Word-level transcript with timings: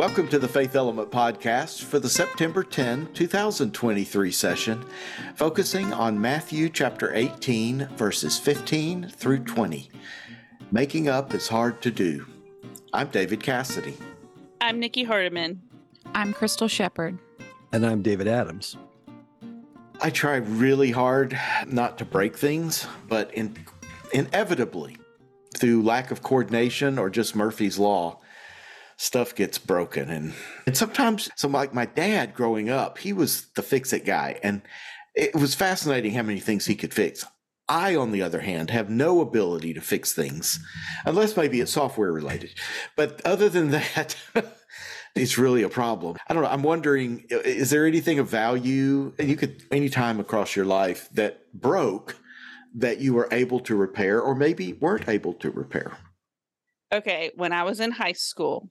Welcome 0.00 0.28
to 0.28 0.38
the 0.38 0.48
Faith 0.48 0.76
Element 0.76 1.10
Podcast 1.10 1.82
for 1.82 1.98
the 1.98 2.08
September 2.08 2.64
10, 2.64 3.12
2023 3.12 4.32
session, 4.32 4.82
focusing 5.34 5.92
on 5.92 6.18
Matthew 6.18 6.70
chapter 6.70 7.14
18, 7.14 7.86
verses 7.98 8.38
15 8.38 9.10
through 9.10 9.40
20. 9.40 9.90
Making 10.72 11.10
up 11.10 11.34
is 11.34 11.48
hard 11.48 11.82
to 11.82 11.90
do. 11.90 12.24
I'm 12.94 13.08
David 13.08 13.40
Cassady. 13.40 13.92
I'm 14.62 14.80
Nikki 14.80 15.04
Hardeman. 15.04 15.58
I'm 16.14 16.32
Crystal 16.32 16.66
Shepherd. 16.66 17.18
And 17.70 17.84
I'm 17.84 18.00
David 18.00 18.26
Adams. 18.26 18.78
I 20.00 20.08
try 20.08 20.36
really 20.36 20.92
hard 20.92 21.38
not 21.66 21.98
to 21.98 22.06
break 22.06 22.38
things, 22.38 22.86
but 23.06 23.34
in, 23.34 23.54
inevitably, 24.14 24.96
through 25.58 25.82
lack 25.82 26.10
of 26.10 26.22
coordination 26.22 26.98
or 26.98 27.10
just 27.10 27.36
Murphy's 27.36 27.78
Law, 27.78 28.18
stuff 29.00 29.34
gets 29.34 29.56
broken 29.56 30.10
and 30.10 30.34
and 30.66 30.76
sometimes 30.76 31.30
so 31.34 31.48
like 31.48 31.72
my 31.72 31.86
dad 31.86 32.34
growing 32.34 32.68
up 32.68 32.98
he 32.98 33.14
was 33.14 33.46
the 33.56 33.62
fix 33.62 33.94
it 33.94 34.04
guy 34.04 34.38
and 34.42 34.60
it 35.14 35.34
was 35.34 35.54
fascinating 35.54 36.12
how 36.12 36.22
many 36.22 36.38
things 36.38 36.66
he 36.66 36.74
could 36.74 36.92
fix. 36.92 37.24
I 37.66 37.96
on 37.96 38.10
the 38.10 38.20
other 38.20 38.40
hand 38.40 38.70
have 38.70 38.90
no 38.90 39.22
ability 39.22 39.72
to 39.74 39.80
fix 39.80 40.12
things 40.12 40.58
unless 41.06 41.34
maybe 41.34 41.60
it's 41.60 41.72
software 41.72 42.12
related. 42.12 42.50
But 42.94 43.24
other 43.24 43.48
than 43.48 43.70
that 43.70 44.16
it's 45.14 45.38
really 45.38 45.62
a 45.62 45.70
problem. 45.70 46.18
I 46.28 46.34
don't 46.34 46.42
know 46.42 46.50
i'm 46.50 46.62
wondering 46.62 47.24
is 47.30 47.70
there 47.70 47.86
anything 47.86 48.18
of 48.18 48.28
value 48.28 49.14
and 49.18 49.30
you 49.30 49.36
could 49.36 49.62
anytime 49.70 50.20
across 50.20 50.54
your 50.54 50.66
life 50.66 51.08
that 51.14 51.50
broke 51.54 52.16
that 52.74 53.00
you 53.00 53.14
were 53.14 53.28
able 53.32 53.60
to 53.60 53.74
repair 53.74 54.20
or 54.20 54.34
maybe 54.34 54.74
weren't 54.74 55.08
able 55.08 55.32
to 55.34 55.50
repair? 55.50 55.96
Okay, 56.92 57.30
when 57.36 57.52
I 57.52 57.62
was 57.62 57.80
in 57.80 57.92
high 57.92 58.12
school, 58.12 58.68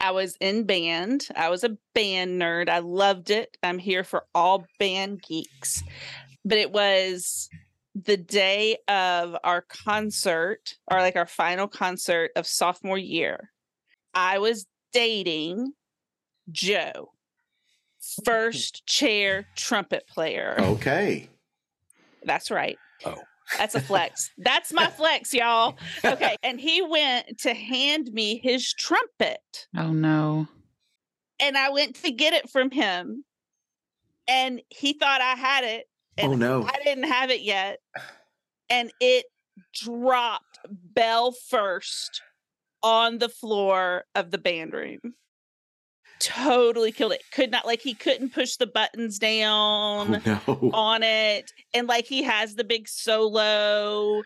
I 0.00 0.10
was 0.10 0.36
in 0.40 0.64
band. 0.64 1.28
I 1.34 1.48
was 1.48 1.64
a 1.64 1.76
band 1.94 2.40
nerd. 2.40 2.68
I 2.68 2.80
loved 2.80 3.30
it. 3.30 3.56
I'm 3.62 3.78
here 3.78 4.04
for 4.04 4.24
all 4.34 4.66
band 4.78 5.22
geeks. 5.22 5.82
But 6.44 6.58
it 6.58 6.70
was 6.70 7.48
the 7.94 8.16
day 8.16 8.76
of 8.88 9.36
our 9.42 9.62
concert, 9.62 10.76
or 10.90 10.98
like 10.98 11.16
our 11.16 11.26
final 11.26 11.66
concert 11.66 12.30
of 12.36 12.46
sophomore 12.46 12.98
year. 12.98 13.50
I 14.14 14.38
was 14.38 14.66
dating 14.92 15.72
Joe, 16.50 17.10
hmm. 18.18 18.22
first 18.24 18.86
chair 18.86 19.46
trumpet 19.56 20.06
player. 20.06 20.56
okay 20.58 21.28
That's 22.24 22.50
right. 22.50 22.78
Oh. 23.04 23.16
That's 23.56 23.74
a 23.74 23.80
flex. 23.80 24.30
That's 24.38 24.72
my 24.72 24.88
flex, 24.88 25.32
y'all. 25.32 25.76
Okay. 26.04 26.36
And 26.42 26.60
he 26.60 26.80
went 26.82 27.38
to 27.40 27.54
hand 27.54 28.12
me 28.12 28.38
his 28.42 28.72
trumpet. 28.72 29.66
Oh 29.76 29.92
no. 29.92 30.46
And 31.40 31.56
I 31.56 31.70
went 31.70 31.96
to 32.02 32.10
get 32.10 32.32
it 32.34 32.48
from 32.50 32.70
him. 32.70 33.24
And 34.28 34.60
he 34.70 34.92
thought 34.92 35.20
I 35.20 35.34
had 35.34 35.64
it. 35.64 35.86
Oh, 36.18 36.24
and 36.24 36.32
oh 36.34 36.36
no 36.36 36.62
I 36.64 36.78
didn't 36.84 37.10
have 37.10 37.30
it 37.30 37.40
yet. 37.40 37.78
And 38.70 38.92
it 39.00 39.26
dropped 39.74 40.58
bell 40.68 41.32
first 41.32 42.22
on 42.82 43.18
the 43.18 43.28
floor 43.28 44.04
of 44.14 44.30
the 44.30 44.38
band 44.38 44.72
room. 44.72 45.14
Totally 46.18 46.92
killed 46.92 47.12
it. 47.12 47.22
Could 47.32 47.50
not, 47.50 47.66
like, 47.66 47.80
he 47.80 47.94
couldn't 47.94 48.32
push 48.32 48.56
the 48.56 48.66
buttons 48.66 49.18
oh, 49.22 49.26
down 49.26 50.22
oh, 50.26 50.58
no. 50.62 50.70
on 50.72 51.02
it 51.02 51.52
and 51.74 51.86
like 51.86 52.06
he 52.06 52.22
has 52.22 52.54
the 52.54 52.64
big 52.64 52.88
solo 52.88 54.22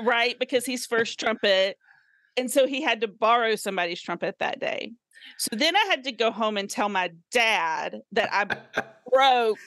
right? 0.00 0.38
Because 0.38 0.64
he's 0.64 0.86
first 0.86 1.18
trumpet 1.18 1.76
and 2.36 2.50
so 2.50 2.66
he 2.66 2.80
had 2.80 3.00
to 3.00 3.08
borrow 3.08 3.56
somebody's 3.56 4.00
trumpet 4.00 4.36
that 4.38 4.60
day. 4.60 4.92
So 5.36 5.56
then 5.56 5.76
i 5.76 5.84
had 5.90 6.04
to 6.04 6.12
go 6.12 6.30
home 6.30 6.56
and 6.56 6.70
tell 6.70 6.88
my 6.88 7.10
dad 7.32 8.00
that 8.12 8.28
i 8.32 8.82
broke 9.12 9.58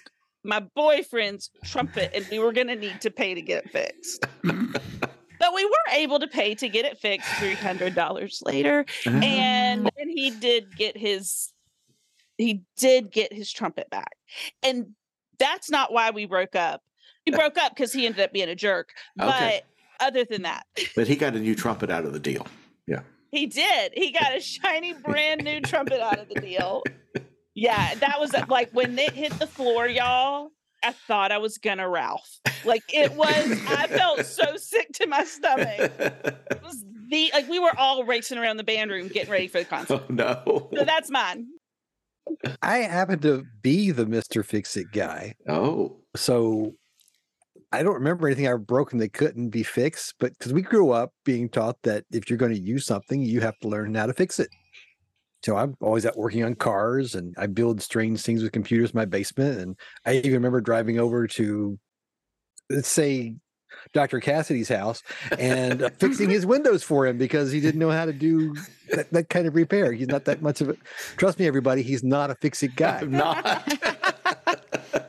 my 0.44 0.60
boyfriend's 0.76 1.52
trumpet 1.64 2.12
and 2.16 2.26
we 2.32 2.40
were 2.40 2.52
going 2.52 2.68
to 2.68 2.76
need 2.76 3.00
to 3.02 3.12
pay 3.12 3.36
to 3.36 3.42
get 3.42 3.66
it 3.66 3.72
fixed. 3.72 4.26
But 4.44 5.54
we 5.54 5.66
were 5.66 5.94
able 5.94 6.20
to 6.20 6.28
pay 6.28 6.56
to 6.56 6.68
get 6.68 6.86
it 6.86 6.98
fixed 6.98 7.28
$300 7.34 8.46
later 8.46 8.86
oh. 9.08 9.12
and 9.12 9.90
then 9.98 10.10
he 10.10 10.32
did 10.32 10.76
get 10.76 10.98
his 10.98 11.52
he 12.38 12.64
did 12.78 13.12
get 13.12 13.34
his 13.34 13.52
trumpet 13.52 13.90
back. 13.90 14.18
And 14.64 14.94
that's 15.40 15.70
not 15.70 15.92
why 15.92 16.12
we 16.12 16.26
broke 16.26 16.56
up. 16.56 16.82
We 17.26 17.34
eh. 17.34 17.38
broke 17.38 17.58
up 17.58 17.76
because 17.76 17.92
he 17.92 18.06
ended 18.06 18.22
up 18.22 18.34
being 18.34 18.50
a 18.50 18.56
jerk 18.56 18.90
Okay. 19.20 19.64
but 20.00 20.06
other 20.06 20.26
than 20.26 20.44
that 20.44 20.66
But 20.96 21.08
he 21.08 21.16
got 21.16 21.36
a 21.36 21.40
new 21.40 21.56
trumpet 21.56 21.90
out 21.90 22.06
of 22.06 22.14
the 22.14 22.20
deal. 22.20 22.48
Yeah. 22.88 23.02
He 23.32 23.48
did. 23.48 23.94
He 23.96 24.12
got 24.12 24.36
a 24.36 24.42
shiny 24.42 24.94
brand 24.94 25.44
new 25.44 25.62
trumpet 25.62 26.02
out 26.02 26.20
of 26.20 26.30
the 26.30 26.40
deal. 26.40 26.84
Yeah 27.54 27.96
that 27.96 28.20
was 28.20 28.34
uh, 28.34 28.46
like 28.50 28.72
when 28.72 28.98
it 28.98 29.14
hit 29.14 29.34
the 29.38 29.48
floor 29.48 29.88
y'all 29.88 30.52
i 30.84 30.92
thought 30.92 31.32
i 31.32 31.38
was 31.38 31.58
gonna 31.58 31.88
ralph. 31.88 32.40
Like 32.66 32.84
it 32.94 33.14
was 33.14 33.52
i 33.68 33.88
felt 33.88 34.26
so 34.26 34.56
sick 34.56 34.92
to 34.94 35.08
my 35.08 35.24
stomach. 35.24 35.92
It 36.00 36.62
was 36.64 36.84
the 37.10 37.30
like 37.34 37.50
we 37.50 37.60
were 37.60 37.78
all 37.78 38.04
racing 38.06 38.38
around 38.38 38.58
the 38.58 38.64
band 38.64 38.90
room 38.90 39.08
getting 39.10 39.32
ready 39.32 39.48
for 39.48 39.60
the 39.60 39.66
concert. 39.66 40.04
Oh 40.10 40.14
no. 40.14 40.70
so 40.76 40.86
that's 40.86 41.10
mine 41.10 41.48
I 42.62 42.78
happen 42.80 43.20
to 43.20 43.44
be 43.62 43.92
the 43.92 44.06
Mr. 44.06 44.46
Fix 44.46 44.78
It 44.78 44.92
guy. 44.92 45.36
Oh. 45.48 45.98
So 46.16 46.74
I 47.72 47.84
don't 47.84 47.96
remember 47.96 48.28
anything 48.28 48.48
I've 48.48 48.68
broken 48.68 49.00
that 49.00 49.14
couldn't 49.14 49.50
be 49.50 49.64
fixed, 49.64 50.16
but 50.20 50.34
because 50.38 50.54
we 50.54 50.62
grew 50.62 50.92
up 50.92 51.14
being 51.24 51.50
taught 51.50 51.78
that 51.84 52.04
if 52.12 52.30
you're 52.30 52.38
going 52.38 52.54
to 52.54 52.60
use 52.60 52.86
something, 52.86 53.22
you 53.22 53.42
have 53.42 53.58
to 53.60 53.68
learn 53.68 53.96
how 53.96 54.08
to 54.08 54.14
fix 54.14 54.40
it. 54.40 54.50
So 55.44 55.58
I'm 55.58 55.76
always 55.82 56.06
out 56.06 56.18
working 56.18 56.44
on 56.44 56.56
cars 56.56 57.16
and 57.16 57.34
I 57.38 57.48
build 57.48 57.82
strange 57.82 58.22
things 58.22 58.44
with 58.44 58.52
computers 58.52 58.92
in 58.92 58.98
my 58.98 59.06
basement. 59.06 59.60
And 59.60 59.76
I 60.06 60.16
even 60.16 60.34
remember 60.34 60.62
driving 60.62 61.00
over 61.00 61.28
to, 61.28 61.80
let's 62.70 62.88
say, 62.88 63.36
Dr. 63.94 64.20
Cassady's 64.20 64.70
house 64.70 65.04
and 65.38 65.84
uh, 65.84 65.90
fixing 66.00 66.30
his 66.38 66.46
windows 66.46 66.84
for 66.84 67.08
him 67.08 67.18
because 67.18 67.52
he 67.52 67.60
didn't 67.60 67.80
know 67.80 67.92
how 67.92 68.06
to 68.06 68.14
do 68.14 68.56
that, 68.92 69.12
that 69.12 69.30
kind 69.30 69.48
of 69.48 69.56
repair. 69.56 69.92
He's 69.92 70.08
not 70.08 70.26
that 70.26 70.42
much 70.42 70.62
of 70.62 70.70
a, 70.70 70.76
trust 71.18 71.40
me, 71.40 71.48
everybody, 71.48 71.82
he's 71.82 72.04
not 72.04 72.30
a 72.32 72.36
fix 72.36 72.64
it 72.64 72.76
guy. 72.76 73.00
I'm 73.00 73.12
not. 73.12 73.78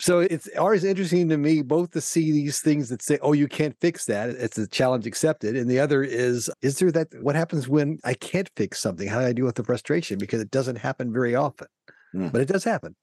So 0.00 0.18
it's 0.18 0.48
always 0.58 0.82
interesting 0.82 1.28
to 1.28 1.36
me 1.36 1.62
both 1.62 1.92
to 1.92 2.00
see 2.00 2.32
these 2.32 2.58
things 2.60 2.88
that 2.88 3.02
say, 3.02 3.20
"Oh, 3.22 3.34
you 3.34 3.46
can't 3.46 3.76
fix 3.80 4.06
that." 4.06 4.30
It's 4.30 4.58
a 4.58 4.66
challenge 4.66 5.06
accepted, 5.06 5.54
and 5.54 5.70
the 5.70 5.78
other 5.78 6.02
is, 6.02 6.50
is 6.60 6.80
there 6.80 6.90
that? 6.90 7.06
What 7.20 7.36
happens 7.36 7.68
when 7.68 8.00
I 8.02 8.14
can't 8.14 8.50
fix 8.56 8.80
something? 8.80 9.06
How 9.06 9.20
do 9.20 9.26
I 9.26 9.32
deal 9.32 9.44
with 9.46 9.54
the 9.54 9.62
frustration? 9.62 10.18
Because 10.18 10.40
it 10.40 10.50
doesn't 10.50 10.74
happen 10.74 11.12
very 11.12 11.36
often, 11.36 11.68
Hmm. 12.10 12.30
but 12.30 12.40
it 12.40 12.48
does 12.48 12.64
happen. 12.64 12.96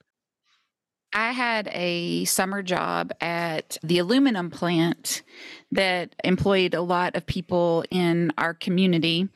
I 1.14 1.31
had 1.31 1.70
a 1.72 2.25
summer 2.25 2.62
job 2.62 3.12
at 3.20 3.78
the 3.81 3.97
aluminum 4.00 4.52
plant 4.52 5.24
that 5.72 6.16
employed 6.24 6.74
a 6.74 6.81
lot 6.81 7.16
of 7.16 7.25
people 7.25 7.84
in 7.90 8.31
our 8.38 8.53
community. 8.53 9.30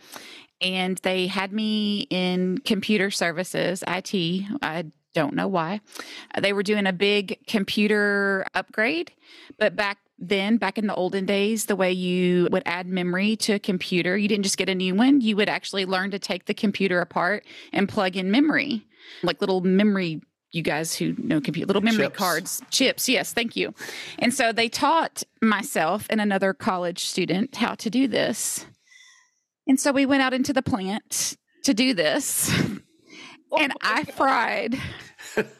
And 0.61 0.97
they 0.99 1.27
had 1.27 1.51
me 1.51 2.07
in 2.09 2.59
computer 2.59 3.11
services, 3.11 3.83
IT. 3.87 4.45
I 4.61 4.85
don't 5.13 5.35
know 5.35 5.47
why. 5.47 5.81
They 6.39 6.53
were 6.53 6.63
doing 6.63 6.87
a 6.87 6.93
big 6.93 7.39
computer 7.47 8.45
upgrade. 8.53 9.11
But 9.57 9.75
back 9.75 9.97
then, 10.19 10.57
back 10.57 10.77
in 10.77 10.87
the 10.87 10.95
olden 10.95 11.25
days, 11.25 11.65
the 11.65 11.75
way 11.75 11.91
you 11.91 12.47
would 12.51 12.63
add 12.65 12.87
memory 12.87 13.35
to 13.37 13.53
a 13.53 13.59
computer, 13.59 14.15
you 14.15 14.27
didn't 14.27 14.43
just 14.43 14.57
get 14.57 14.69
a 14.69 14.75
new 14.75 14.95
one. 14.95 15.21
You 15.21 15.35
would 15.35 15.49
actually 15.49 15.85
learn 15.85 16.11
to 16.11 16.19
take 16.19 16.45
the 16.45 16.53
computer 16.53 17.01
apart 17.01 17.45
and 17.71 17.89
plug 17.89 18.15
in 18.15 18.31
memory, 18.31 18.85
like 19.21 19.41
little 19.41 19.61
memory 19.61 20.21
you 20.53 20.61
guys 20.61 20.95
who 20.95 21.13
know 21.17 21.41
computer 21.41 21.67
little 21.67 21.81
memory 21.81 22.05
Chips. 22.05 22.17
cards. 22.17 22.61
Chips 22.69 23.09
yes 23.09 23.33
thank 23.33 23.55
you. 23.55 23.73
And 24.19 24.33
so 24.33 24.51
they 24.51 24.69
taught 24.69 25.23
myself 25.41 26.07
and 26.09 26.21
another 26.21 26.53
college 26.53 27.03
student 27.05 27.55
how 27.55 27.75
to 27.75 27.89
do 27.89 28.07
this. 28.07 28.65
And 29.67 29.79
so 29.79 29.91
we 29.91 30.05
went 30.05 30.21
out 30.21 30.33
into 30.33 30.53
the 30.53 30.61
plant 30.61 31.37
to 31.63 31.73
do 31.73 31.93
this. 31.93 32.51
And 33.55 33.71
i 33.83 34.03
fried 34.03 34.79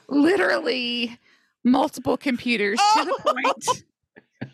literally 0.07 1.19
multiple 1.63 2.18
computers 2.18 2.80
to 2.96 3.06
the 3.06 3.22
oh. 3.25 3.34
point 3.34 3.84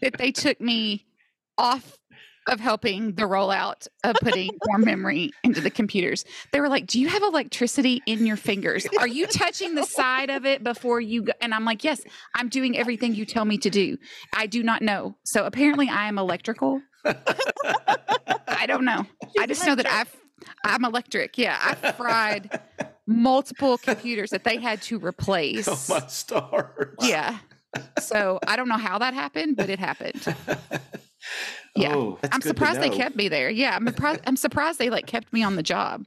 that 0.02 0.18
they 0.18 0.32
took 0.32 0.60
me 0.60 1.06
off 1.58 1.99
of 2.50 2.60
helping 2.60 3.14
the 3.14 3.24
rollout 3.24 3.88
of 4.04 4.16
putting 4.22 4.50
more 4.68 4.80
memory 4.80 5.32
into 5.44 5.62
the 5.62 5.70
computers. 5.70 6.26
They 6.52 6.60
were 6.60 6.68
like, 6.68 6.88
"Do 6.88 7.00
you 7.00 7.08
have 7.08 7.24
electricity 7.24 8.02
in 8.06 8.26
your 8.26 8.38
fingers? 8.38 8.86
Are 9.00 9.08
you 9.08 9.28
touching 9.28 9.76
the 9.76 9.86
side 9.86 10.30
of 10.30 10.46
it 10.46 10.64
before 10.64 11.00
you 11.00 11.24
go?" 11.24 11.34
And 11.42 11.54
I'm 11.54 11.64
like, 11.64 11.84
"Yes, 11.84 12.02
I'm 12.36 12.50
doing 12.50 12.78
everything 12.78 13.16
you 13.16 13.26
tell 13.26 13.46
me 13.46 13.58
to 13.60 13.70
do. 13.70 13.98
I 14.36 14.48
do 14.48 14.64
not 14.64 14.82
know. 14.82 15.16
So 15.24 15.46
apparently 15.46 15.88
I 15.88 16.08
am 16.08 16.18
electrical. 16.18 16.82
I 17.06 18.66
don't 18.68 18.84
know. 18.84 19.06
I 19.40 19.46
just 19.46 19.66
know 19.66 19.76
that 19.76 19.86
I've 19.86 20.16
I'm 20.64 20.86
electric. 20.86 21.38
Yeah, 21.38 21.58
I 21.62 21.92
fried 21.92 22.60
multiple 23.06 23.78
computers 23.78 24.30
that 24.32 24.44
they 24.44 24.58
had 24.58 24.82
to 24.84 24.98
oh, 25.02 25.06
replace. 25.06 25.68
oh 25.68 25.80
my 25.90 26.08
stars. 26.08 26.96
Yeah. 27.02 27.38
So 28.00 28.40
I 28.48 28.56
don't 28.56 28.68
know 28.68 28.78
how 28.78 28.98
that 28.98 29.14
happened, 29.14 29.56
but 29.56 29.70
it 29.70 29.80
happened. 29.80 30.36
Yeah. 31.76 31.96
Oh, 31.96 32.18
that's 32.22 32.34
I'm 32.34 32.40
good 32.40 32.44
to 32.44 32.48
surprised 32.50 32.82
they 32.82 32.90
kept 32.90 33.16
me 33.16 33.28
there. 33.28 33.50
Yeah, 33.50 33.76
I'm 33.76 33.88
surprised. 33.88 34.22
I'm 34.26 34.36
surprised 34.38 34.80
they 34.80 34.90
like 34.90 35.06
kept 35.06 35.32
me 35.34 35.44
on 35.44 35.56
the 35.56 35.64
job. 35.64 36.06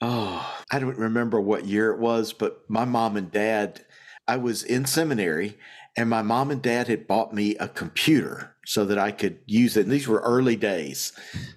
oh, 0.00 0.56
I 0.70 0.78
don't 0.78 0.96
remember 0.98 1.40
what 1.40 1.66
year 1.66 1.90
it 1.92 1.98
was, 1.98 2.32
but 2.32 2.62
my 2.68 2.84
mom 2.84 3.16
and 3.16 3.30
dad, 3.30 3.84
I 4.26 4.36
was 4.38 4.62
in 4.62 4.86
seminary 4.86 5.58
and 5.96 6.08
my 6.08 6.22
mom 6.22 6.50
and 6.50 6.62
dad 6.62 6.88
had 6.88 7.06
bought 7.06 7.34
me 7.34 7.56
a 7.56 7.68
computer 7.68 8.54
so 8.64 8.84
that 8.86 8.98
I 8.98 9.10
could 9.12 9.40
use 9.46 9.76
it. 9.76 9.82
And 9.82 9.90
these 9.92 10.08
were 10.08 10.20
early 10.20 10.56
days, 10.56 11.12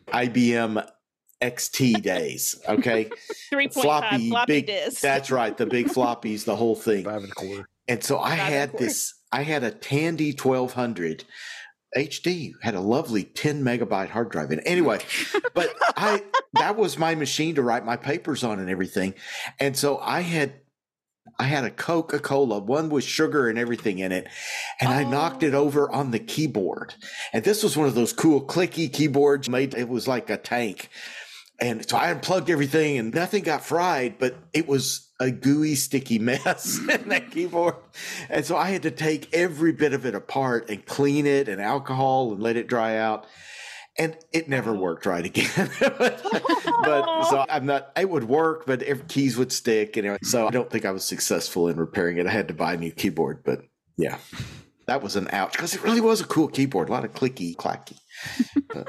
IBM 0.07 0.85
XT 1.41 2.01
days. 2.01 2.55
Okay. 2.67 3.05
3.5 3.51 3.73
Floppy, 3.73 4.29
floppy, 4.29 4.53
big- 4.53 4.67
disk. 4.67 5.01
That's 5.01 5.29
right. 5.31 5.55
The 5.55 5.65
big 5.67 5.87
floppies, 5.87 6.45
the 6.45 6.55
whole 6.55 6.75
thing. 6.75 7.05
Five 7.05 7.23
and 7.23 7.31
a 7.31 7.35
quarter. 7.35 7.69
And 7.87 8.03
so 8.03 8.19
I 8.19 8.29
Five 8.31 8.39
had 8.39 8.69
quarter. 8.71 8.85
this, 8.85 9.13
I 9.31 9.43
had 9.43 9.63
a 9.63 9.71
Tandy 9.71 10.31
1200 10.31 11.23
HD, 11.95 12.53
had 12.61 12.75
a 12.75 12.79
lovely 12.79 13.23
10 13.23 13.63
megabyte 13.63 14.09
hard 14.09 14.29
drive 14.29 14.51
in 14.51 14.59
it. 14.59 14.63
Anyway, 14.65 14.99
but 15.53 15.73
I, 15.95 16.23
that 16.53 16.75
was 16.75 16.97
my 16.97 17.15
machine 17.15 17.55
to 17.55 17.61
write 17.61 17.85
my 17.85 17.97
papers 17.97 18.43
on 18.43 18.59
and 18.59 18.69
everything. 18.69 19.13
And 19.59 19.77
so 19.77 19.97
I 19.99 20.21
had, 20.21 20.53
I 21.39 21.43
had 21.43 21.63
a 21.63 21.71
Coca 21.71 22.19
Cola, 22.19 22.59
one 22.59 22.89
with 22.89 23.03
sugar 23.03 23.47
and 23.47 23.57
everything 23.57 23.99
in 23.99 24.11
it. 24.11 24.27
And 24.79 24.89
I 24.91 25.03
knocked 25.03 25.43
it 25.43 25.53
Oh. 25.53 25.63
over 25.63 25.89
on 25.91 26.11
the 26.11 26.19
keyboard. 26.19 26.95
And 27.31 27.43
this 27.43 27.63
was 27.63 27.77
one 27.77 27.87
of 27.87 27.95
those 27.95 28.13
cool 28.13 28.45
clicky 28.45 28.91
keyboards 28.91 29.49
made, 29.49 29.73
it 29.73 29.89
was 29.89 30.07
like 30.07 30.29
a 30.29 30.37
tank. 30.37 30.89
And 31.59 31.87
so 31.87 31.97
I 31.97 32.09
unplugged 32.11 32.49
everything 32.49 32.97
and 32.97 33.13
nothing 33.13 33.43
got 33.43 33.63
fried, 33.63 34.17
but 34.19 34.35
it 34.53 34.67
was 34.67 35.09
a 35.23 35.31
gooey, 35.31 35.75
sticky 35.75 36.19
mess 36.19 36.79
in 36.89 37.09
that 37.09 37.31
keyboard. 37.31 37.75
And 38.29 38.45
so 38.45 38.57
I 38.57 38.69
had 38.69 38.83
to 38.83 38.91
take 38.91 39.33
every 39.33 39.71
bit 39.71 39.93
of 39.93 40.05
it 40.05 40.15
apart 40.15 40.69
and 40.69 40.85
clean 40.85 41.25
it 41.25 41.47
and 41.47 41.61
alcohol 41.61 42.33
and 42.33 42.43
let 42.43 42.57
it 42.57 42.67
dry 42.67 42.97
out. 42.97 43.25
And 43.97 44.17
it 44.31 44.49
never 44.49 44.73
worked 44.73 45.05
right 45.05 45.23
again. 45.23 45.69
but, 45.79 46.21
but 46.83 47.23
so 47.25 47.45
I'm 47.47 47.65
not, 47.65 47.91
it 47.95 48.09
would 48.09 48.23
work, 48.23 48.65
but 48.65 48.81
every 48.83 49.05
keys 49.05 49.37
would 49.37 49.51
stick. 49.51 49.97
And 49.97 50.17
so 50.23 50.47
I 50.47 50.51
don't 50.51 50.69
think 50.69 50.83
I 50.83 50.91
was 50.91 51.03
successful 51.03 51.67
in 51.69 51.77
repairing 51.77 52.17
it. 52.17 52.27
I 52.27 52.31
had 52.31 52.47
to 52.47 52.53
buy 52.53 52.73
a 52.73 52.77
new 52.77 52.91
keyboard, 52.91 53.43
but 53.45 53.61
yeah, 53.95 54.17
that 54.87 55.03
was 55.03 55.15
an 55.15 55.29
ouch 55.31 55.53
because 55.53 55.75
it 55.75 55.83
really 55.83 56.01
was 56.01 56.21
a 56.21 56.25
cool 56.25 56.47
keyboard, 56.47 56.89
a 56.89 56.91
lot 56.91 57.05
of 57.05 57.13
clicky, 57.13 57.55
clacky. 57.55 57.99
But 58.67 58.87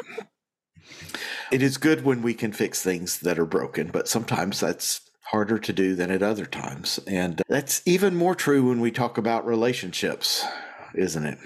it 1.53 1.63
is 1.63 1.77
good 1.77 2.03
when 2.03 2.23
we 2.23 2.33
can 2.33 2.53
fix 2.53 2.83
things 2.83 3.21
that 3.21 3.39
are 3.39 3.45
broken, 3.45 3.89
but 3.89 4.09
sometimes 4.09 4.59
that's 4.59 5.03
harder 5.35 5.59
to 5.59 5.73
do 5.73 5.97
than 5.97 6.13
at 6.13 6.23
other 6.23 6.47
times. 6.47 7.01
And 7.09 7.43
that's 7.49 7.83
even 7.85 8.15
more 8.15 8.37
true 8.37 8.69
when 8.69 8.79
we 8.79 8.93
talk 8.93 9.19
about 9.19 9.45
relationships, 9.45 10.45
isn't 10.95 11.27
it? 11.27 11.39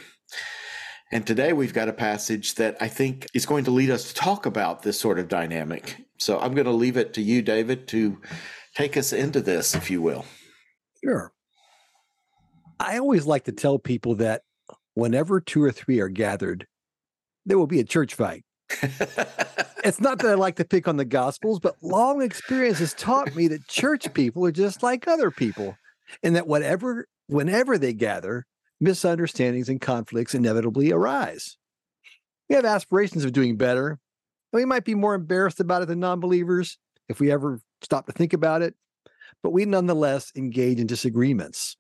And 1.11 1.27
today 1.27 1.55
we've 1.55 1.73
got 1.73 1.89
a 1.89 1.95
passage 1.95 2.57
that 2.57 2.77
I 2.83 2.89
think 2.89 3.27
is 3.33 3.47
going 3.47 3.65
to 3.65 3.71
lead 3.71 3.89
us 3.89 4.09
to 4.09 4.15
talk 4.15 4.45
about 4.45 4.83
this 4.83 5.01
sort 5.01 5.19
of 5.19 5.27
dynamic. 5.27 6.05
So 6.19 6.39
I'm 6.39 6.53
going 6.53 6.67
to 6.67 6.71
leave 6.71 6.99
it 6.99 7.15
to 7.15 7.23
you, 7.23 7.41
David, 7.41 7.89
to 7.89 8.19
take 8.75 8.99
us 8.99 9.15
into 9.15 9.41
this, 9.41 9.75
if 9.75 9.91
you 9.91 10.03
will. 10.03 10.27
Sure. 11.03 11.33
I 12.79 12.99
always 12.99 13.25
like 13.25 13.45
to 13.45 13.53
tell 13.53 13.79
people 13.79 14.17
that 14.17 14.43
whenever 14.93 15.41
two 15.41 15.63
or 15.63 15.73
three 15.73 15.99
are 16.01 16.11
gathered, 16.11 16.67
there 17.47 17.57
will 17.57 17.67
be 17.67 17.81
a 17.81 17.85
church 17.85 18.13
fight. 18.15 18.45
It's 19.85 20.01
not 20.01 20.19
that 20.19 20.31
I 20.31 20.35
like 20.35 20.57
to 20.57 20.65
pick 20.65 20.89
on 20.89 20.97
the 20.97 21.05
Gospels, 21.05 21.61
but 21.61 21.77
long 21.83 22.21
experience 22.21 22.81
has 22.81 22.95
taught 22.95 23.35
me 23.37 23.47
that 23.49 23.69
church 23.69 24.13
people 24.13 24.45
are 24.45 24.53
just 24.53 24.83
like 24.83 25.07
other 25.07 25.31
people, 25.31 25.79
and 26.23 26.35
that 26.35 26.49
whatever, 26.49 27.07
whenever 27.29 27.79
they 27.79 27.93
gather, 27.93 28.45
misunderstandings 28.81 29.69
and 29.69 29.81
conflicts 29.81 30.35
inevitably 30.35 30.93
arise. 30.93 31.57
We 32.49 32.57
have 32.57 32.65
aspirations 32.65 33.25
of 33.25 33.33
doing 33.33 33.57
better, 33.57 33.91
and 33.91 33.99
we 34.61 34.65
might 34.65 34.85
be 34.85 34.97
more 34.97 35.15
embarrassed 35.15 35.61
about 35.61 35.83
it 35.83 35.89
than 35.89 36.01
non-believers 36.01 36.77
if 37.09 37.21
we 37.21 37.31
ever 37.31 37.61
stop 37.81 38.07
to 38.07 38.13
think 38.13 38.33
about 38.33 38.63
it. 38.63 38.75
But 39.43 39.53
we 39.53 39.65
nonetheless 39.65 40.33
engage 40.35 40.81
in 40.81 40.89
disagreements. 40.89 41.77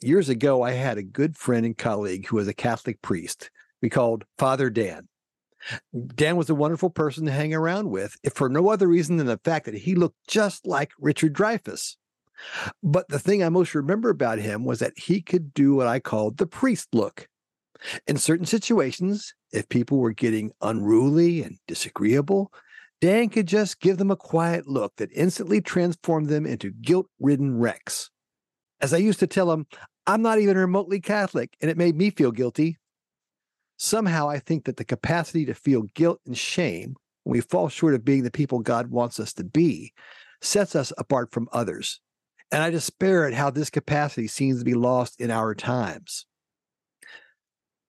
Years 0.00 0.28
ago, 0.28 0.62
I 0.62 0.70
had 0.72 0.96
a 0.96 1.02
good 1.02 1.36
friend 1.36 1.66
and 1.66 1.76
colleague 1.76 2.28
who 2.28 2.36
was 2.36 2.48
a 2.48 2.54
Catholic 2.54 3.02
priest 3.02 3.50
we 3.82 3.90
called 3.90 4.24
Father 4.38 4.70
Dan. 4.70 5.08
Dan 6.14 6.36
was 6.36 6.50
a 6.50 6.54
wonderful 6.54 6.90
person 6.90 7.24
to 7.26 7.32
hang 7.32 7.54
around 7.54 7.90
with, 7.90 8.16
if 8.22 8.34
for 8.34 8.48
no 8.48 8.68
other 8.68 8.86
reason 8.86 9.16
than 9.16 9.26
the 9.26 9.40
fact 9.44 9.66
that 9.66 9.74
he 9.74 9.94
looked 9.94 10.18
just 10.28 10.66
like 10.66 10.90
Richard 10.98 11.34
Dreyfuss. 11.34 11.96
But 12.82 13.08
the 13.08 13.18
thing 13.18 13.42
I 13.42 13.48
most 13.48 13.74
remember 13.74 14.10
about 14.10 14.38
him 14.38 14.64
was 14.64 14.80
that 14.80 14.98
he 14.98 15.22
could 15.22 15.54
do 15.54 15.74
what 15.74 15.86
I 15.86 16.00
called 16.00 16.36
the 16.36 16.46
priest 16.46 16.88
look. 16.92 17.28
In 18.06 18.16
certain 18.16 18.46
situations, 18.46 19.34
if 19.52 19.68
people 19.68 19.98
were 19.98 20.12
getting 20.12 20.52
unruly 20.60 21.42
and 21.42 21.58
disagreeable, 21.66 22.52
Dan 23.00 23.28
could 23.28 23.46
just 23.46 23.80
give 23.80 23.98
them 23.98 24.10
a 24.10 24.16
quiet 24.16 24.66
look 24.66 24.96
that 24.96 25.10
instantly 25.14 25.60
transformed 25.60 26.28
them 26.28 26.46
into 26.46 26.70
guilt 26.70 27.06
ridden 27.20 27.58
wrecks. 27.58 28.10
As 28.80 28.94
I 28.94 28.98
used 28.98 29.20
to 29.20 29.26
tell 29.26 29.52
him, 29.52 29.66
I'm 30.06 30.22
not 30.22 30.38
even 30.38 30.56
remotely 30.56 31.00
Catholic, 31.00 31.56
and 31.60 31.70
it 31.70 31.76
made 31.76 31.96
me 31.96 32.10
feel 32.10 32.32
guilty. 32.32 32.78
Somehow, 33.76 34.28
I 34.28 34.38
think 34.38 34.64
that 34.64 34.76
the 34.76 34.84
capacity 34.84 35.44
to 35.46 35.54
feel 35.54 35.82
guilt 35.94 36.20
and 36.26 36.36
shame 36.36 36.96
when 37.24 37.32
we 37.32 37.40
fall 37.40 37.68
short 37.68 37.94
of 37.94 38.04
being 38.04 38.22
the 38.22 38.30
people 38.30 38.60
God 38.60 38.90
wants 38.90 39.18
us 39.18 39.32
to 39.34 39.44
be 39.44 39.92
sets 40.40 40.76
us 40.76 40.92
apart 40.98 41.32
from 41.32 41.48
others. 41.52 42.00
And 42.52 42.62
I 42.62 42.70
despair 42.70 43.26
at 43.26 43.34
how 43.34 43.50
this 43.50 43.70
capacity 43.70 44.28
seems 44.28 44.58
to 44.58 44.64
be 44.64 44.74
lost 44.74 45.20
in 45.20 45.30
our 45.30 45.54
times. 45.54 46.26